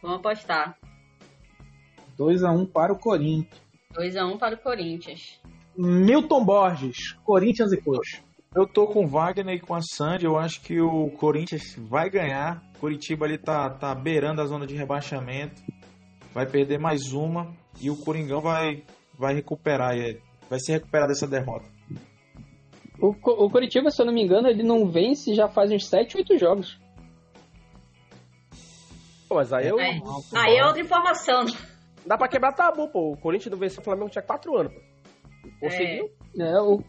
[0.00, 0.78] Vamos apostar.
[2.18, 3.60] 2x1 para o Corinthians.
[3.92, 5.38] 2x1 para o Corinthians.
[5.76, 8.22] Milton Borges, Corinthians e Coxa.
[8.54, 10.24] Eu tô com o Wagner e com a Sandy.
[10.24, 12.62] Eu acho que o Corinthians vai ganhar.
[12.80, 15.62] Curitiba ali tá, tá beirando a zona de rebaixamento.
[16.32, 17.54] Vai perder mais uma.
[17.78, 18.82] E o Coringão vai,
[19.18, 19.94] vai recuperar.
[20.48, 21.75] Vai se recuperar dessa derrota.
[23.00, 26.16] O, o Curitiba, se eu não me engano, ele não vence já faz uns 7,
[26.16, 26.78] 8 jogos.
[29.28, 29.78] Pô, mas aí eu.
[29.78, 30.00] É.
[30.34, 31.44] Aí é outra informação.
[32.06, 33.12] Dá pra quebrar tabu, pô.
[33.12, 34.80] O Corinthians não venceu o Flamengo tinha 4 anos, pô.
[35.60, 36.10] Conseguiu?
[36.38, 36.80] É, o,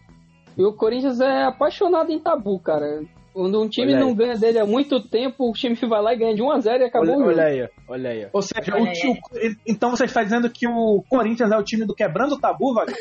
[0.58, 3.04] e o Corinthians é apaixonado em tabu, cara.
[3.34, 6.34] Quando um time não ganha dele há muito tempo, o time vai lá e ganha
[6.34, 7.30] de 1x0 e acabou Olha, o jogo.
[7.30, 8.30] olha aí, olha aí.
[8.34, 9.16] Ou seja, o tio-
[9.68, 12.98] então você está dizendo que o Corinthians é o time do quebrando o tabu, Wagner?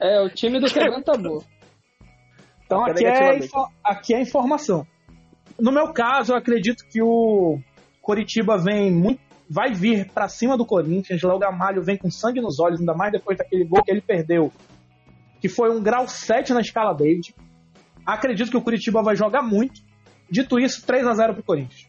[0.00, 1.44] É, o time do quebrando tabu.
[2.82, 3.38] Então aqui é,
[3.84, 4.86] aqui é informação.
[5.58, 7.58] No meu caso, eu acredito que o
[8.02, 11.22] Coritiba vem muito, vai vir pra cima do Corinthians.
[11.22, 14.52] Léo Gamalho vem com sangue nos olhos, ainda mais depois daquele gol que ele perdeu,
[15.40, 17.34] que foi um grau 7 na escala David.
[18.04, 19.80] Acredito que o Curitiba vai jogar muito.
[20.28, 21.88] Dito isso, 3 a 0 pro Corinthians.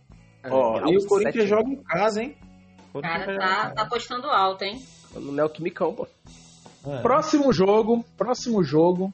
[0.50, 1.48] Ó, Grau e o Corinthians sete.
[1.48, 2.36] joga em casa, hein?
[3.02, 4.82] Cara tá, tá apostando alto, hein?
[5.14, 6.08] No Neoquimicão, pô.
[6.88, 7.02] É.
[7.02, 9.14] Próximo jogo, próximo jogo.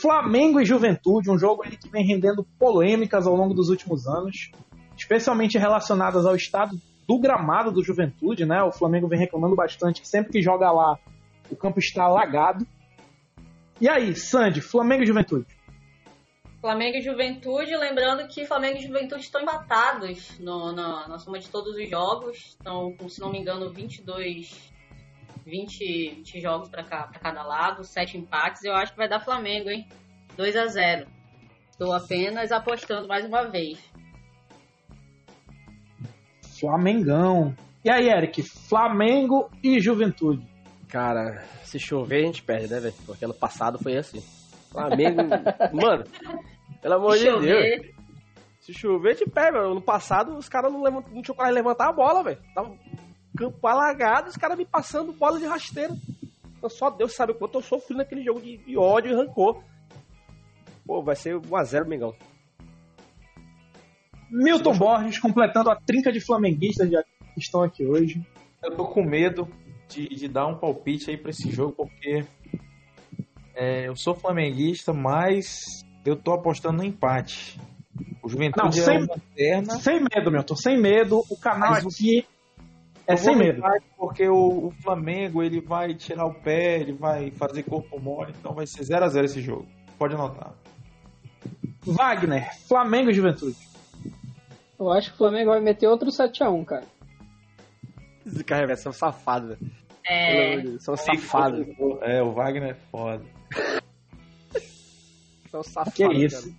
[0.00, 4.50] Flamengo e Juventude, um jogo que vem rendendo polêmicas ao longo dos últimos anos,
[4.96, 8.62] especialmente relacionadas ao estado do gramado do Juventude, né?
[8.62, 10.98] O Flamengo vem reclamando bastante que sempre que joga lá,
[11.50, 12.66] o campo está alagado.
[13.80, 15.46] E aí, Sandy, Flamengo e Juventude?
[16.60, 21.48] Flamengo e Juventude, lembrando que Flamengo e Juventude estão empatados no, na, na soma de
[21.48, 22.36] todos os jogos.
[22.58, 24.70] Estão, se não me engano, 22,
[25.50, 28.64] 20, 20 jogos para cada lado, 7 empates.
[28.64, 29.86] Eu acho que vai dar Flamengo, hein?
[30.36, 31.06] 2 a 0
[31.70, 33.78] Estou apenas apostando mais uma vez.
[36.58, 37.54] Flamengão.
[37.84, 40.46] E aí, Eric, Flamengo e Juventude?
[40.88, 42.94] Cara, se chover a gente perde, né, velho?
[43.06, 44.22] Porque ano passado foi assim.
[44.70, 45.22] Flamengo.
[45.72, 46.04] Mano,
[46.82, 47.42] pelo amor de Deus.
[47.42, 47.94] Chover.
[48.60, 49.60] Se chover, te pega.
[49.60, 51.06] Ano passado os caras não, levant...
[51.06, 52.38] não tinham coragem de levantar a bola, velho.
[52.54, 52.76] Tava
[53.36, 55.96] campo alagado, os caras me passando bola de rasteiro.
[56.58, 59.62] Então, só Deus sabe o quanto eu sofri naquele jogo de, de ódio e rancor.
[60.86, 62.14] Pô, vai ser 1x0, Mengão.
[64.30, 68.24] Milton Borges completando a trinca de flamenguistas que estão aqui hoje.
[68.62, 69.48] Eu tô com medo
[69.88, 72.24] de, de dar um palpite aí pra esse jogo, porque
[73.54, 77.58] é, eu sou flamenguista, mas eu tô apostando no empate.
[78.22, 79.74] O Juventude Não, é sem- uma lanterna.
[79.80, 81.24] Sem medo, Milton, sem medo.
[81.28, 82.24] O canal Mas o- aqui
[83.12, 83.62] é sem medo.
[83.96, 88.54] Porque o, o Flamengo ele vai tirar o pé, ele vai fazer corpo mole, então
[88.54, 89.66] vai ser 0 a 0 esse jogo.
[89.98, 90.52] Pode anotar.
[91.84, 93.56] Wagner, Flamengo e Juventude.
[94.78, 96.86] Eu acho que o Flamengo vai meter outro 7x1, cara.
[98.26, 99.70] Esse cara velho, são safados, velho.
[100.06, 101.66] Pelo É, São safados.
[102.02, 103.24] É, o Wagner é foda.
[105.50, 105.94] São safados.
[105.94, 106.54] Que isso.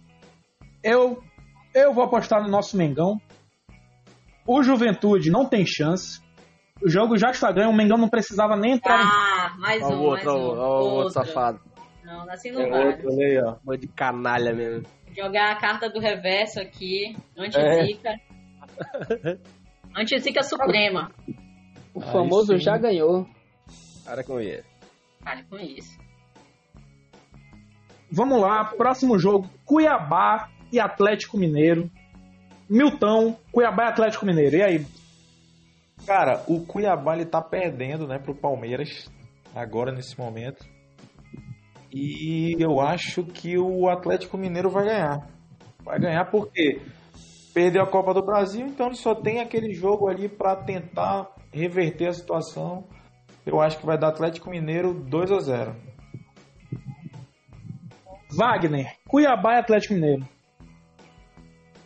[0.84, 1.24] Eu,
[1.74, 3.20] eu vou apostar no nosso Mengão.
[4.45, 6.20] O Juventude não tem chance.
[6.84, 7.70] O jogo já está ganho.
[7.70, 9.00] O Mengão não precisava nem entrar.
[9.02, 10.42] ah, mais Ó, um, o outro, mais um.
[10.42, 11.12] ó, ó, o outro Outro.
[11.12, 11.60] safado.
[12.04, 12.88] Não, assim não É vai.
[12.88, 13.56] outro, olha aí, ó.
[13.64, 14.86] Mano de canalha mesmo.
[15.16, 17.16] Jogar a carta do reverso aqui.
[17.38, 17.42] É.
[17.44, 18.10] Anti-zica.
[19.96, 21.12] Anti-zica suprema.
[21.94, 22.64] O Aí famoso sim.
[22.64, 23.28] já ganhou.
[24.06, 24.64] Para com ele.
[25.24, 26.00] Pare com isso.
[28.12, 31.90] Vamos lá, próximo jogo: Cuiabá e Atlético Mineiro.
[32.70, 34.56] Milton, Cuiabá e Atlético Mineiro.
[34.56, 34.86] E aí?
[36.06, 39.10] Cara, o Cuiabá ele tá perdendo, né, pro Palmeiras
[39.56, 40.66] agora nesse momento.
[41.93, 45.28] E eu acho que o Atlético Mineiro vai ganhar.
[45.84, 46.82] Vai ganhar porque
[47.54, 52.08] perdeu a Copa do Brasil, então ele só tem aquele jogo ali pra tentar reverter
[52.08, 52.88] a situação.
[53.45, 55.76] Eu acho que vai dar Atlético Mineiro 2 a 0.
[58.38, 60.26] Wagner, Cuiabá e Atlético Mineiro.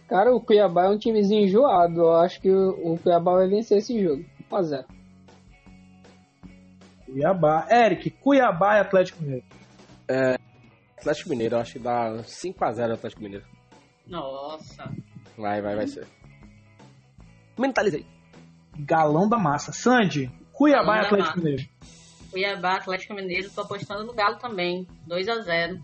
[0.07, 2.01] Cara, o Cuiabá é um timezinho enjoado.
[2.01, 4.23] Eu acho que o, o Cuiabá vai vencer esse jogo.
[4.51, 4.85] 1x0.
[7.05, 7.67] Cuiabá.
[7.69, 9.45] Eric, Cuiabá e Atlético Mineiro.
[10.97, 13.45] Atlético Mineiro, eu acho que dá 5x0 Atlético Mineiro.
[14.07, 14.91] Nossa.
[15.37, 16.07] Vai, vai, vai ser.
[17.57, 18.05] Mentalizei.
[18.77, 19.71] Galão da massa.
[19.71, 21.37] Sandy, Cuiabá Galão e Atlético.
[21.39, 21.63] Mineiro.
[22.31, 24.85] Cuiabá, Atlético Mineiro, tô apostando no Galo também.
[25.07, 25.79] 2x0.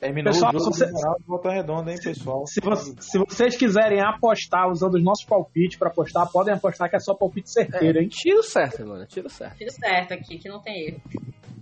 [0.00, 0.92] Terminou Pessoal, o jogo se você-
[1.26, 2.46] Volta Redonda, hein, pessoal?
[2.46, 2.58] Se,
[3.00, 7.14] se vocês quiserem apostar usando os nossos palpites pra apostar, podem apostar que é só
[7.14, 8.08] palpite certeiro, hein?
[8.08, 9.04] Tiro certo, mano.
[9.06, 9.58] Tiro certo.
[9.58, 11.00] Tiro certo aqui, que não tem erro.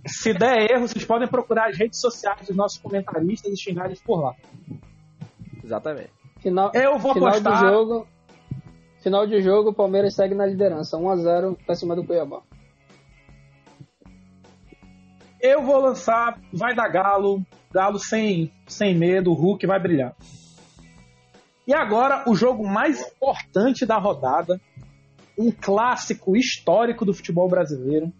[0.07, 4.01] Se der erro, vocês podem procurar as redes sociais dos nossos comentaristas e xingar eles
[4.01, 4.33] por lá.
[5.61, 6.11] Exatamente.
[6.39, 7.61] Final, Eu vou final apostar.
[7.61, 8.07] do jogo.
[9.03, 10.97] Final de jogo, o Palmeiras segue na liderança.
[10.97, 12.41] 1x0 pra cima do Cuiabá.
[15.41, 20.15] Eu vou lançar, vai dar Galo, Galo sem, sem medo, o Hulk vai brilhar.
[21.67, 24.59] E agora, o jogo mais importante da rodada,
[25.37, 28.11] um clássico histórico do futebol brasileiro.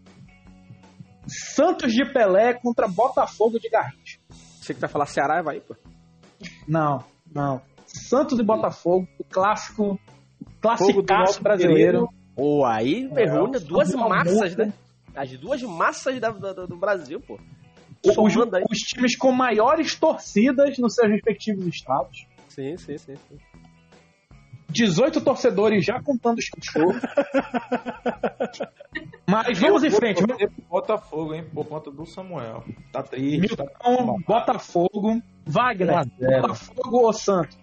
[1.28, 4.20] Santos de Pelé contra Botafogo de Garrincha.
[4.62, 5.76] Você que vai falar Ceará, vai, pô.
[6.68, 7.62] Não, não.
[7.86, 10.00] Santos e Botafogo, o clássico,
[11.26, 12.08] nosso brasileiro.
[12.36, 14.72] Pô, aí reúne É, duas uma massas, né?
[15.16, 17.40] As duas massas da- da- do Brasil, pô.
[18.06, 22.28] Os, os times com maiores torcidas nos seus respectivos estados.
[22.48, 23.16] Sim, sim, sim.
[23.16, 23.38] sim.
[24.70, 27.02] 18 torcedores já contando os cachorros.
[29.28, 30.24] Mas vamos em frente.
[30.70, 32.64] Botafogo, hein, por conta do Samuel.
[32.92, 33.56] Tá triste.
[33.56, 33.64] Tá...
[33.64, 36.42] Milton, Botafogo, Wagner, 1 a 0.
[36.42, 37.58] Botafogo ou Santos?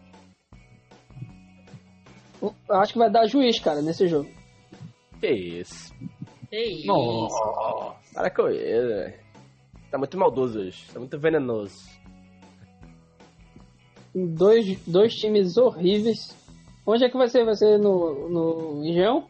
[2.43, 4.29] Eu acho que vai dar juiz, cara, nesse jogo.
[5.21, 5.95] Que isso.
[6.51, 6.87] Que isso.
[6.87, 7.97] Nossa.
[8.15, 9.26] Para com isso, velho.
[9.91, 10.85] Tá muito maldoso hoje.
[10.93, 11.77] Tá muito venenoso.
[14.15, 16.37] Dois, dois times horríveis.
[16.87, 17.45] Onde é que vai ser?
[17.45, 19.29] Vai ser no, no Engenhão?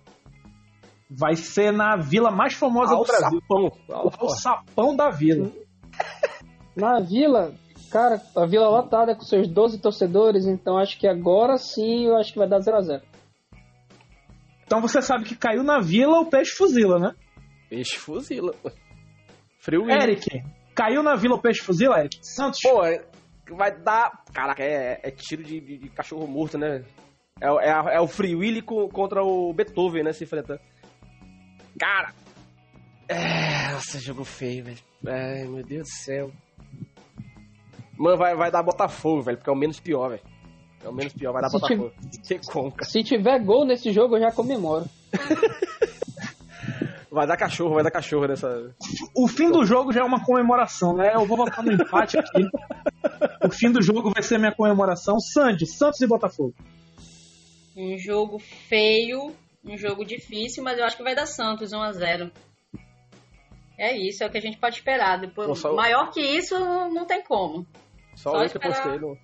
[1.10, 3.40] Vai ser na vila mais famosa do Brasil.
[3.40, 3.70] Sapão.
[4.20, 5.50] O sapão da vila.
[6.76, 7.54] Na Vila,
[7.90, 12.34] cara, a Vila lotada com seus 12 torcedores, então acho que agora sim eu acho
[12.34, 13.00] que vai dar 0x0.
[14.66, 17.14] Então você sabe que caiu na vila o peixe fuzila, né?
[17.70, 18.54] Peixe fuzila.
[19.66, 20.44] Frio Eric,
[20.76, 22.18] caiu na vila o peixe fuzila, Eric?
[22.22, 22.60] Santos?
[22.62, 23.04] Pô, é-
[23.50, 24.22] vai dar.
[24.32, 26.84] Caraca, é, é tiro de, de- de cachorro morto, né?
[27.40, 30.12] É, o- é, é o Free Willy co- contra o Beethoven, né?
[30.12, 30.60] Se enfrentando.
[31.78, 32.14] Cara.
[33.08, 34.78] É, nossa, jogo feio, velho.
[35.04, 36.30] Ai, meu Deus do céu.
[37.98, 40.22] Mano, vai, vai dar Botafogo, velho, porque é o menos pior, velho.
[40.84, 41.92] É o menos pior, vai dar Se Botafogo.
[42.52, 42.84] Conca.
[42.84, 44.84] Se tiver gol nesse jogo, eu já comemoro.
[47.16, 48.74] Vai dar cachorro, vai dar cachorro nessa.
[49.16, 51.14] O fim do jogo já é uma comemoração, né?
[51.14, 52.46] Eu vou votar no empate aqui.
[53.42, 55.18] O fim do jogo vai ser minha comemoração.
[55.18, 56.54] Sandy, Santos e Botafogo.
[57.74, 62.30] Um jogo feio, um jogo difícil, mas eu acho que vai dar Santos 1x0.
[63.78, 65.18] É isso, é o que a gente pode esperar.
[65.18, 67.66] Depois, Pô, só- Maior que isso, não tem como.
[68.14, 68.72] Só, Só eu que esperar.
[68.78, 69.18] apostei no.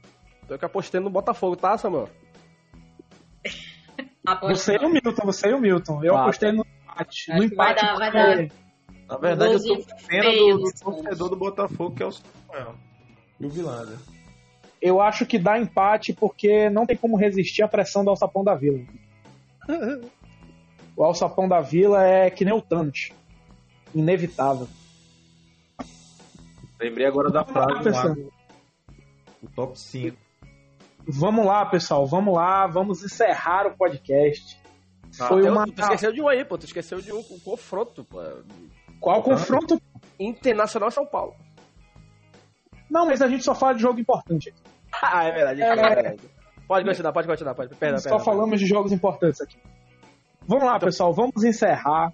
[0.48, 2.08] Eu que apostei no Botafogo, tá, Samuel?
[4.26, 6.02] Aposto Você e o Milton, você e o Milton.
[6.02, 7.30] Eu Ah, apostei no empate.
[7.32, 7.86] Acho No que vai empate.
[7.86, 8.52] dar- vai porque-
[9.08, 12.74] Na verdade, eu tô com pena do, do torcedor do Botafogo, que é o Samuel.
[13.40, 13.98] E o Vilanda.
[14.80, 18.54] Eu acho que dá empate porque não tem como resistir à pressão do Alçapão da
[18.54, 18.80] Vila.
[20.94, 23.12] O Alçapão da Vila é que nem o Thanos.
[23.94, 24.68] Inevitável.
[26.78, 28.14] Lembrei agora da frase lá,
[29.42, 30.16] o top 5.
[31.08, 32.06] Vamos lá, pessoal.
[32.06, 32.66] Vamos lá.
[32.66, 34.60] Vamos encerrar o podcast.
[35.20, 35.66] Ah, Foi uma.
[35.66, 36.58] Tu esqueceu de um aí, pô.
[36.58, 38.18] Tu esqueceu de um, um confronto, pô.
[39.00, 39.80] Qual confronto?
[40.18, 41.34] Internacional São Paulo.
[42.90, 44.60] Não, mas a gente só fala de jogo importante aqui.
[45.02, 45.62] Ah, é verdade.
[45.62, 46.20] É verdade.
[46.68, 47.74] Pode continuar, pode continuar, pode.
[47.74, 48.24] Perdão, Só perdão.
[48.24, 49.56] falamos de jogos importantes aqui.
[50.46, 52.12] Vamos lá, pessoal, vamos encerrar.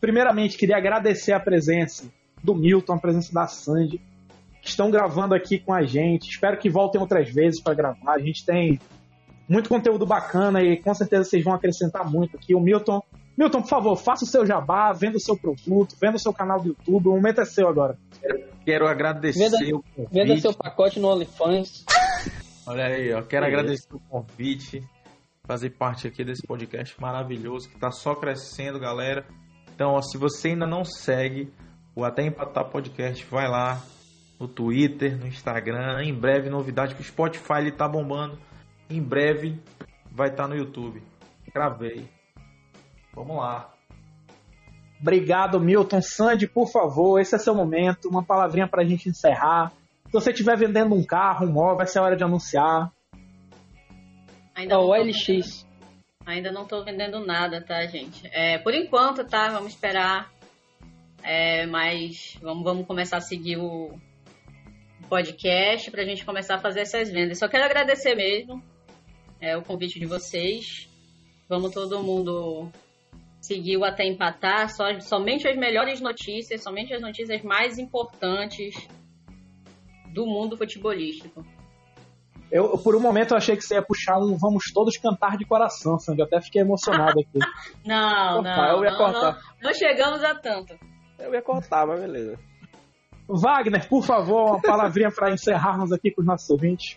[0.00, 2.04] Primeiramente, queria agradecer a presença
[2.42, 4.00] do Milton, a presença da Sandy,
[4.60, 6.28] que estão gravando aqui com a gente.
[6.28, 8.14] Espero que voltem outras vezes para gravar.
[8.14, 8.80] A gente tem
[9.48, 12.54] muito conteúdo bacana e com certeza vocês vão acrescentar muito aqui.
[12.54, 13.00] O Milton,
[13.36, 16.60] Milton, por favor, faça o seu jabá, venda o seu produto, venda o seu canal
[16.60, 17.08] do YouTube.
[17.08, 17.96] O momento é seu agora.
[18.64, 20.12] Quero agradecer Venda- o convite.
[20.12, 21.84] Venda seu pacote no OnlyFans.
[22.66, 23.22] Olha aí, ó.
[23.22, 24.82] Quero Que agradecer o convite,
[25.46, 29.24] fazer parte aqui desse podcast maravilhoso que tá só crescendo, galera.
[29.74, 31.52] Então, ó, se você ainda não segue
[31.94, 33.80] o Até Empatar Podcast, vai lá
[34.40, 36.02] no Twitter, no Instagram.
[36.02, 38.36] Em breve, novidade que o Spotify ele tá bombando.
[38.88, 39.60] Em breve
[40.10, 41.02] vai estar no YouTube.
[41.52, 42.08] Gravei.
[43.14, 43.72] Vamos lá.
[45.00, 46.00] Obrigado, Milton.
[46.00, 48.08] Sandy, por favor, esse é seu momento.
[48.08, 49.72] Uma palavrinha pra gente encerrar.
[50.10, 52.90] você estiver vendendo um carro, um móvel, vai ser a hora de anunciar.
[54.54, 55.66] Ainda É não o tô LX.
[56.24, 58.26] Ainda não tô vendendo nada, tá, gente?
[58.32, 59.48] É, por enquanto, tá?
[59.48, 60.30] Vamos esperar.
[61.22, 63.98] É, mas vamos, vamos começar a seguir o
[65.08, 67.38] podcast pra gente começar a fazer essas vendas.
[67.38, 68.62] Só quero agradecer mesmo
[69.40, 70.88] é, o convite de vocês.
[71.48, 72.70] Vamos todo mundo
[73.40, 74.68] seguir o Até Empatar.
[74.70, 78.88] Só, somente as melhores notícias, somente as notícias mais importantes
[80.12, 81.44] do mundo futebolístico.
[82.50, 85.44] Eu, por um momento, eu achei que você ia puxar um Vamos Todos Cantar de
[85.44, 86.20] Coração, Sandy.
[86.20, 87.38] Eu até fiquei emocionado aqui.
[87.84, 89.32] Não, Cortar, não, eu ia não, cortar.
[89.32, 90.74] não, não chegamos a tanto.
[91.18, 92.38] Eu ia cortar, mas beleza.
[93.28, 96.96] Wagner, por favor, uma palavrinha para encerrarmos aqui com os nossos ouvintes.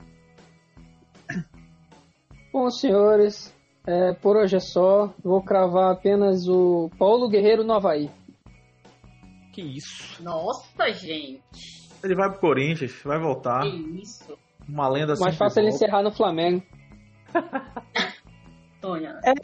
[2.51, 5.13] Bom, senhores, é, por hoje é só.
[5.23, 8.09] Vou cravar apenas o Paulo Guerreiro no Havaí.
[9.53, 10.21] Que isso.
[10.23, 11.89] Nossa, gente.
[12.03, 13.61] Ele vai pro Corinthians, vai voltar.
[13.61, 14.37] Que isso.
[14.67, 15.23] Uma lenda assim.
[15.23, 16.63] Mais fácil ele encerrar no Flamengo.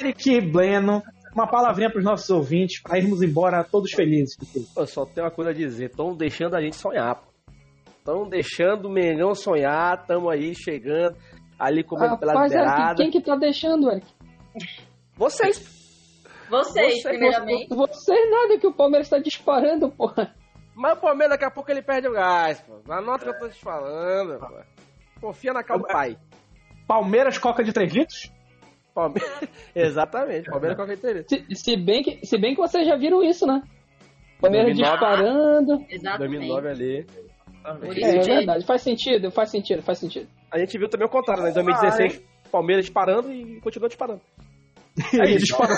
[0.02, 1.04] Eric Bleno,
[1.34, 4.38] uma palavrinha para os nossos ouvintes, para irmos embora todos felizes.
[4.74, 5.90] Pô, só tem uma coisa a dizer.
[5.90, 7.36] Estão deixando a gente sonhar, pô.
[7.98, 10.00] Estão deixando o Mengão sonhar.
[10.00, 11.18] Estamos aí chegando.
[11.58, 12.96] Ali comendo pela Rapaz, Eric, beirada.
[12.96, 14.06] quem que tá deixando, Eric?
[15.16, 15.58] Vocês.
[16.50, 17.74] Vocês, Você- primeiramente.
[17.74, 20.34] Você nada que o Palmeiras tá disparando, porra.
[20.76, 22.92] Mas o Palmeiras daqui a pouco ele perde o gás, pô.
[22.92, 24.54] Anota o que eu tô te falando, pô.
[25.22, 26.18] Confia na calma do pai.
[26.88, 28.32] Palmeiras Coca de 3 litros?
[28.94, 29.32] Palmeiras...
[29.74, 31.46] Exatamente, Palmeiras qualquer interesse.
[31.50, 33.62] Se, se bem que, se bem que vocês já viram isso, né?
[34.40, 34.98] Palmeiras 2009.
[34.98, 35.86] disparando.
[35.90, 36.48] Exatamente.
[36.48, 37.08] 2009 ali.
[37.92, 40.28] Isso É, é verdade, faz sentido, faz sentido, faz sentido.
[40.52, 41.50] A gente viu também o contrário, né?
[41.50, 44.22] Em 2016, Palmeiras disparando e continuou disparando.
[45.14, 45.76] Ele disparou.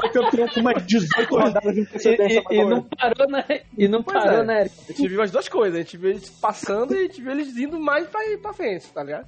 [0.00, 2.42] Foi campeão com umas 18 rodadas de E, antecedência.
[2.50, 3.44] e- e não parou, né?
[3.76, 4.44] E não Pois parou, é.
[4.44, 4.74] né, Eric?
[4.88, 5.74] A gente viu as duas coisas.
[5.74, 8.86] A gente viu eles passando e a gente viu eles indo mais pra, pra frente,
[8.92, 9.26] tá ligado?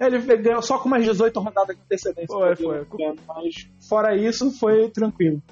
[0.00, 2.26] Ele ganhou só com umas 18 rodadas de antecedência.
[2.34, 2.86] Foi, foi.
[3.28, 5.42] Mas fora isso, foi tranquilo.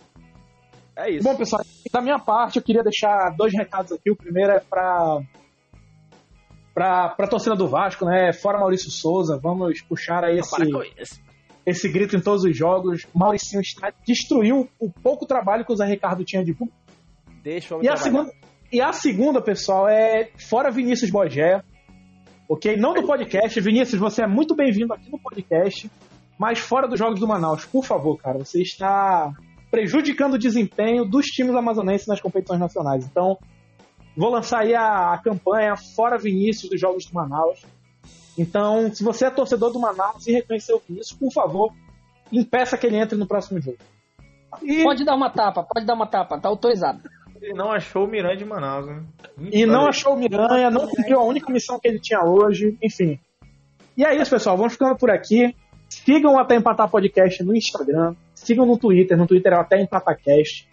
[0.99, 1.23] É isso.
[1.23, 4.11] Bom, pessoal, da minha parte, eu queria deixar dois recados aqui.
[4.11, 5.21] O primeiro é pra,
[6.75, 8.33] pra, pra torcida do Vasco, né?
[8.33, 10.67] Fora Maurício Souza, vamos puxar aí esse, Para
[11.65, 13.07] esse grito em todos os jogos.
[13.15, 16.77] Mauricinho está, destruiu o pouco trabalho que o Zé Ricardo tinha de público.
[17.45, 18.33] Deixa homem E a, segunda,
[18.73, 21.63] e a segunda, pessoal, é fora Vinícius Bogé.
[22.49, 22.77] Ok?
[22.77, 23.61] Não do podcast.
[23.61, 25.89] Vinícius, você é muito bem-vindo aqui no podcast.
[26.37, 28.39] Mas fora dos Jogos do Manaus, por favor, cara.
[28.39, 29.33] Você está
[29.71, 33.05] prejudicando o desempenho dos times amazonenses nas competições nacionais.
[33.05, 33.39] Então,
[34.17, 37.63] vou lançar aí a, a campanha Fora Vinícius dos Jogos do Manaus.
[38.37, 41.73] Então, se você é torcedor do Manaus e reconheceu o Vinícius, por favor,
[42.33, 43.79] impeça que ele entre no próximo jogo.
[44.63, 47.03] E, Pode dar uma tapa, pode dar uma tapa, tá autorizado.
[47.41, 49.03] Ele não achou o Miranda de Manaus, né?
[49.53, 53.21] e não achou o Miranha, não cumpriu a única missão que ele tinha hoje, enfim.
[53.97, 54.57] E é isso, pessoal.
[54.57, 55.55] Vamos ficando por aqui.
[55.89, 58.15] Sigam o Até Empatar Podcast no Instagram.
[58.49, 59.15] Sigam no Twitter.
[59.19, 60.67] No Twitter é Até EmpatarCast.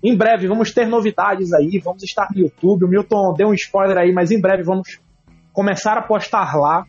[0.00, 1.80] Em breve vamos ter novidades aí.
[1.82, 2.84] Vamos estar no YouTube.
[2.84, 5.00] O Milton deu um spoiler aí, mas em breve vamos
[5.52, 6.84] começar a postar lá.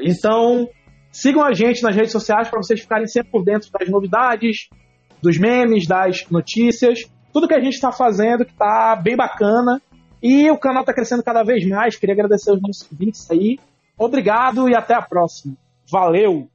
[0.00, 0.68] Então,
[1.12, 4.68] sigam a gente nas redes sociais para vocês ficarem sempre por dentro das novidades,
[5.22, 9.80] dos memes, das notícias, tudo que a gente está fazendo que está bem bacana.
[10.20, 11.94] E o canal está crescendo cada vez mais.
[11.94, 13.60] Queria agradecer os nossos ouvintes aí.
[13.96, 15.54] Obrigado e até a próxima.
[15.88, 16.48] Valeu!